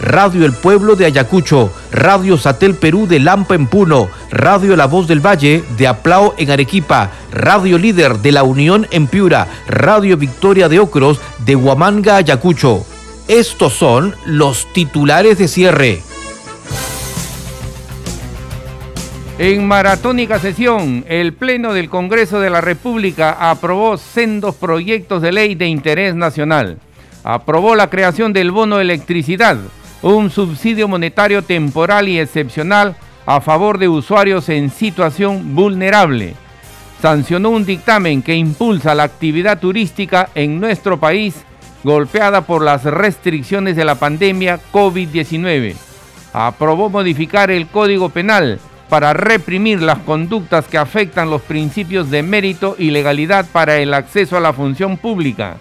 Radio 0.00 0.44
El 0.44 0.52
Pueblo 0.52 0.94
de 0.96 1.06
Ayacucho, 1.06 1.72
Radio 1.90 2.36
Satel 2.36 2.74
Perú 2.74 3.06
de 3.06 3.18
Lampa 3.18 3.54
en 3.54 3.66
Puno, 3.66 4.08
Radio 4.30 4.76
La 4.76 4.86
Voz 4.86 5.08
del 5.08 5.24
Valle 5.24 5.64
de 5.76 5.86
Aplao 5.88 6.34
en 6.38 6.50
Arequipa, 6.50 7.10
Radio 7.32 7.78
Líder 7.78 8.18
de 8.18 8.32
La 8.32 8.44
Unión 8.44 8.86
en 8.90 9.06
Piura, 9.06 9.48
Radio 9.66 10.16
Victoria 10.16 10.68
de 10.68 10.78
Ocros 10.78 11.20
de 11.44 11.56
Huamanga, 11.56 12.16
Ayacucho. 12.16 12.86
Estos 13.26 13.74
son 13.74 14.14
los 14.24 14.72
titulares 14.72 15.38
de 15.38 15.48
cierre. 15.48 16.02
En 19.38 19.68
maratónica 19.68 20.40
sesión, 20.40 21.04
el 21.08 21.32
Pleno 21.32 21.72
del 21.72 21.88
Congreso 21.88 22.40
de 22.40 22.50
la 22.50 22.60
República 22.60 23.50
aprobó 23.50 23.96
sendos 23.96 24.56
proyectos 24.56 25.22
de 25.22 25.30
ley 25.30 25.54
de 25.54 25.68
interés 25.68 26.16
nacional. 26.16 26.78
Aprobó 27.22 27.76
la 27.76 27.88
creación 27.88 28.32
del 28.32 28.50
bono 28.50 28.80
electricidad, 28.80 29.56
un 30.02 30.30
subsidio 30.30 30.88
monetario 30.88 31.42
temporal 31.42 32.08
y 32.08 32.18
excepcional 32.18 32.96
a 33.26 33.40
favor 33.40 33.78
de 33.78 33.88
usuarios 33.88 34.48
en 34.48 34.70
situación 34.70 35.54
vulnerable. 35.54 36.34
Sancionó 37.02 37.50
un 37.50 37.64
dictamen 37.64 38.22
que 38.22 38.34
impulsa 38.34 38.94
la 38.94 39.04
actividad 39.04 39.58
turística 39.58 40.30
en 40.34 40.60
nuestro 40.60 40.98
país 40.98 41.44
golpeada 41.84 42.42
por 42.42 42.62
las 42.62 42.84
restricciones 42.84 43.76
de 43.76 43.84
la 43.84 43.94
pandemia 43.94 44.60
COVID-19. 44.72 45.74
Aprobó 46.32 46.90
modificar 46.90 47.50
el 47.50 47.68
Código 47.68 48.08
Penal 48.08 48.58
para 48.88 49.12
reprimir 49.12 49.82
las 49.82 49.98
conductas 49.98 50.66
que 50.66 50.78
afectan 50.78 51.30
los 51.30 51.42
principios 51.42 52.10
de 52.10 52.22
mérito 52.22 52.74
y 52.78 52.90
legalidad 52.90 53.46
para 53.52 53.76
el 53.76 53.94
acceso 53.94 54.36
a 54.36 54.40
la 54.40 54.52
función 54.52 54.96
pública 54.96 55.58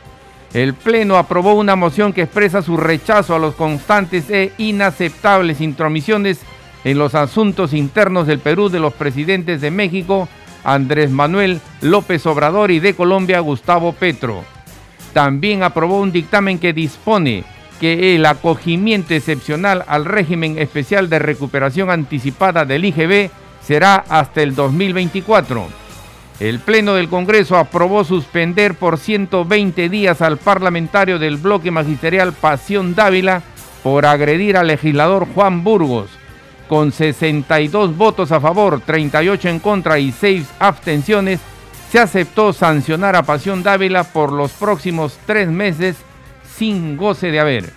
el 0.53 0.73
Pleno 0.73 1.17
aprobó 1.17 1.53
una 1.53 1.75
moción 1.75 2.13
que 2.13 2.23
expresa 2.23 2.61
su 2.61 2.77
rechazo 2.77 3.35
a 3.35 3.39
los 3.39 3.55
constantes 3.55 4.29
e 4.29 4.51
inaceptables 4.57 5.61
intromisiones 5.61 6.39
en 6.83 6.97
los 6.97 7.15
asuntos 7.15 7.73
internos 7.73 8.27
del 8.27 8.39
Perú 8.39 8.69
de 8.69 8.79
los 8.79 8.93
presidentes 8.93 9.61
de 9.61 9.71
México, 9.71 10.29
Andrés 10.63 11.11
Manuel 11.11 11.59
López 11.81 12.25
Obrador 12.25 12.71
y 12.71 12.79
de 12.79 12.93
Colombia, 12.93 13.39
Gustavo 13.39 13.93
Petro. 13.93 14.43
También 15.13 15.63
aprobó 15.63 15.99
un 15.99 16.11
dictamen 16.11 16.59
que 16.59 16.73
dispone 16.73 17.43
que 17.79 18.15
el 18.15 18.25
acogimiento 18.25 19.13
excepcional 19.13 19.83
al 19.87 20.05
régimen 20.05 20.57
especial 20.57 21.09
de 21.09 21.19
recuperación 21.19 21.89
anticipada 21.89 22.65
del 22.65 22.85
IGB 22.85 23.29
será 23.61 24.03
hasta 24.07 24.41
el 24.41 24.55
2024. 24.55 25.86
El 26.39 26.59
Pleno 26.59 26.93
del 26.93 27.09
Congreso 27.09 27.57
aprobó 27.57 28.03
suspender 28.03 28.75
por 28.75 28.99
120 28.99 29.89
días 29.89 30.21
al 30.21 30.37
parlamentario 30.37 31.17
del 31.17 31.37
bloque 31.37 31.71
magisterial 31.71 32.31
Pasión 32.31 32.93
Dávila 32.93 33.41
por 33.81 34.05
agredir 34.05 34.55
al 34.55 34.67
legislador 34.67 35.27
Juan 35.33 35.63
Burgos. 35.63 36.09
Con 36.67 36.91
62 36.91 37.97
votos 37.97 38.31
a 38.31 38.39
favor, 38.39 38.81
38 38.81 39.49
en 39.49 39.59
contra 39.59 39.97
y 39.97 40.11
6 40.11 40.47
abstenciones, 40.59 41.39
se 41.89 41.99
aceptó 41.99 42.53
sancionar 42.53 43.15
a 43.15 43.23
Pasión 43.23 43.63
Dávila 43.63 44.03
por 44.03 44.31
los 44.31 44.51
próximos 44.51 45.17
tres 45.25 45.47
meses 45.47 45.95
sin 46.55 46.97
goce 46.97 47.31
de 47.31 47.39
haber. 47.39 47.73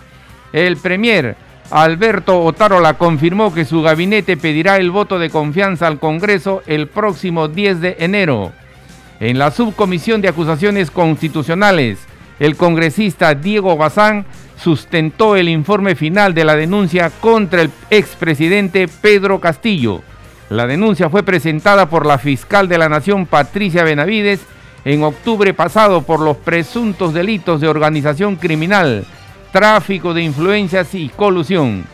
El 0.52 0.76
Premier 0.76 1.36
Alberto 1.70 2.42
Otárola 2.42 2.94
confirmó 2.94 3.54
que 3.54 3.64
su 3.64 3.80
gabinete 3.80 4.36
pedirá 4.36 4.78
el 4.78 4.90
voto 4.90 5.20
de 5.20 5.30
confianza 5.30 5.86
al 5.86 6.00
Congreso 6.00 6.62
el 6.66 6.88
próximo 6.88 7.46
10 7.46 7.80
de 7.80 7.96
enero. 8.00 8.52
En 9.20 9.38
la 9.38 9.52
subcomisión 9.52 10.20
de 10.20 10.28
acusaciones 10.28 10.90
constitucionales, 10.90 12.00
el 12.40 12.56
congresista 12.56 13.34
Diego 13.34 13.76
Bazán 13.76 14.24
sustentó 14.56 15.36
el 15.36 15.48
informe 15.48 15.94
final 15.94 16.34
de 16.34 16.44
la 16.44 16.56
denuncia 16.56 17.10
contra 17.20 17.62
el 17.62 17.70
expresidente 17.90 18.88
Pedro 18.88 19.38
Castillo. 19.40 20.02
La 20.48 20.66
denuncia 20.66 21.08
fue 21.08 21.22
presentada 21.22 21.88
por 21.88 22.04
la 22.04 22.18
fiscal 22.18 22.66
de 22.66 22.78
la 22.78 22.88
Nación 22.88 23.26
Patricia 23.26 23.84
Benavides 23.84 24.40
en 24.84 25.04
octubre 25.04 25.54
pasado 25.54 26.02
por 26.02 26.18
los 26.18 26.36
presuntos 26.38 27.14
delitos 27.14 27.60
de 27.60 27.68
organización 27.68 28.36
criminal 28.36 29.06
tráfico 29.52 30.14
de 30.14 30.22
influencias 30.22 30.94
y 30.94 31.08
colusión. 31.08 31.84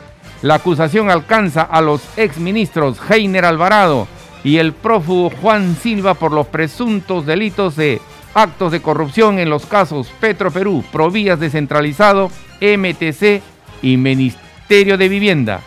La 0.42 0.56
acusación 0.56 1.10
alcanza 1.10 1.62
a 1.62 1.80
los 1.80 2.02
exministros 2.16 2.98
Heiner 3.10 3.44
Alvarado 3.44 4.06
y 4.44 4.58
el 4.58 4.72
prófugo 4.72 5.30
Juan 5.30 5.76
Silva 5.76 6.14
por 6.14 6.32
los 6.32 6.46
presuntos 6.46 7.26
delitos 7.26 7.76
de 7.76 8.00
actos 8.34 8.70
de 8.70 8.82
corrupción 8.82 9.38
en 9.38 9.48
los 9.48 9.64
casos 9.66 10.08
Petroperú, 10.20 10.84
Provías 10.92 11.40
Descentralizado, 11.40 12.30
MTC 12.60 13.42
y 13.82 13.96
Ministerio 13.96 14.98
de 14.98 15.08
Vivienda. 15.08 15.60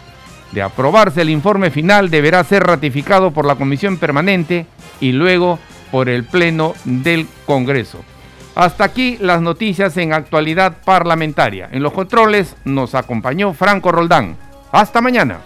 De 0.52 0.62
aprobarse 0.62 1.22
el 1.22 1.30
informe 1.30 1.72
final 1.72 2.10
deberá 2.10 2.44
ser 2.44 2.64
ratificado 2.64 3.32
por 3.32 3.46
la 3.46 3.56
Comisión 3.56 3.98
Permanente 3.98 4.66
y 5.00 5.12
luego 5.12 5.60
por 5.92 6.10
el 6.10 6.24
Pleno 6.24 6.74
del 6.86 7.28
Congreso. 7.46 8.00
Hasta 8.60 8.84
aquí 8.84 9.18
las 9.22 9.42
noticias 9.42 9.96
en 9.96 10.12
actualidad 10.12 10.80
parlamentaria. 10.84 11.70
En 11.72 11.82
los 11.82 11.94
controles 11.94 12.58
nos 12.66 12.94
acompañó 12.94 13.54
Franco 13.54 13.90
Roldán. 13.90 14.36
Hasta 14.74 15.00
mañana. 15.00 15.40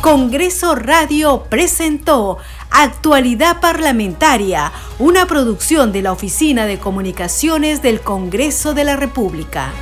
Congreso 0.00 0.76
Radio 0.76 1.44
presentó 1.50 2.38
Actualidad 2.70 3.60
Parlamentaria, 3.60 4.72
una 4.98 5.26
producción 5.26 5.92
de 5.92 6.00
la 6.00 6.12
Oficina 6.12 6.64
de 6.64 6.78
Comunicaciones 6.78 7.82
del 7.82 8.00
Congreso 8.00 8.72
de 8.72 8.84
la 8.84 8.96
República. 8.96 9.72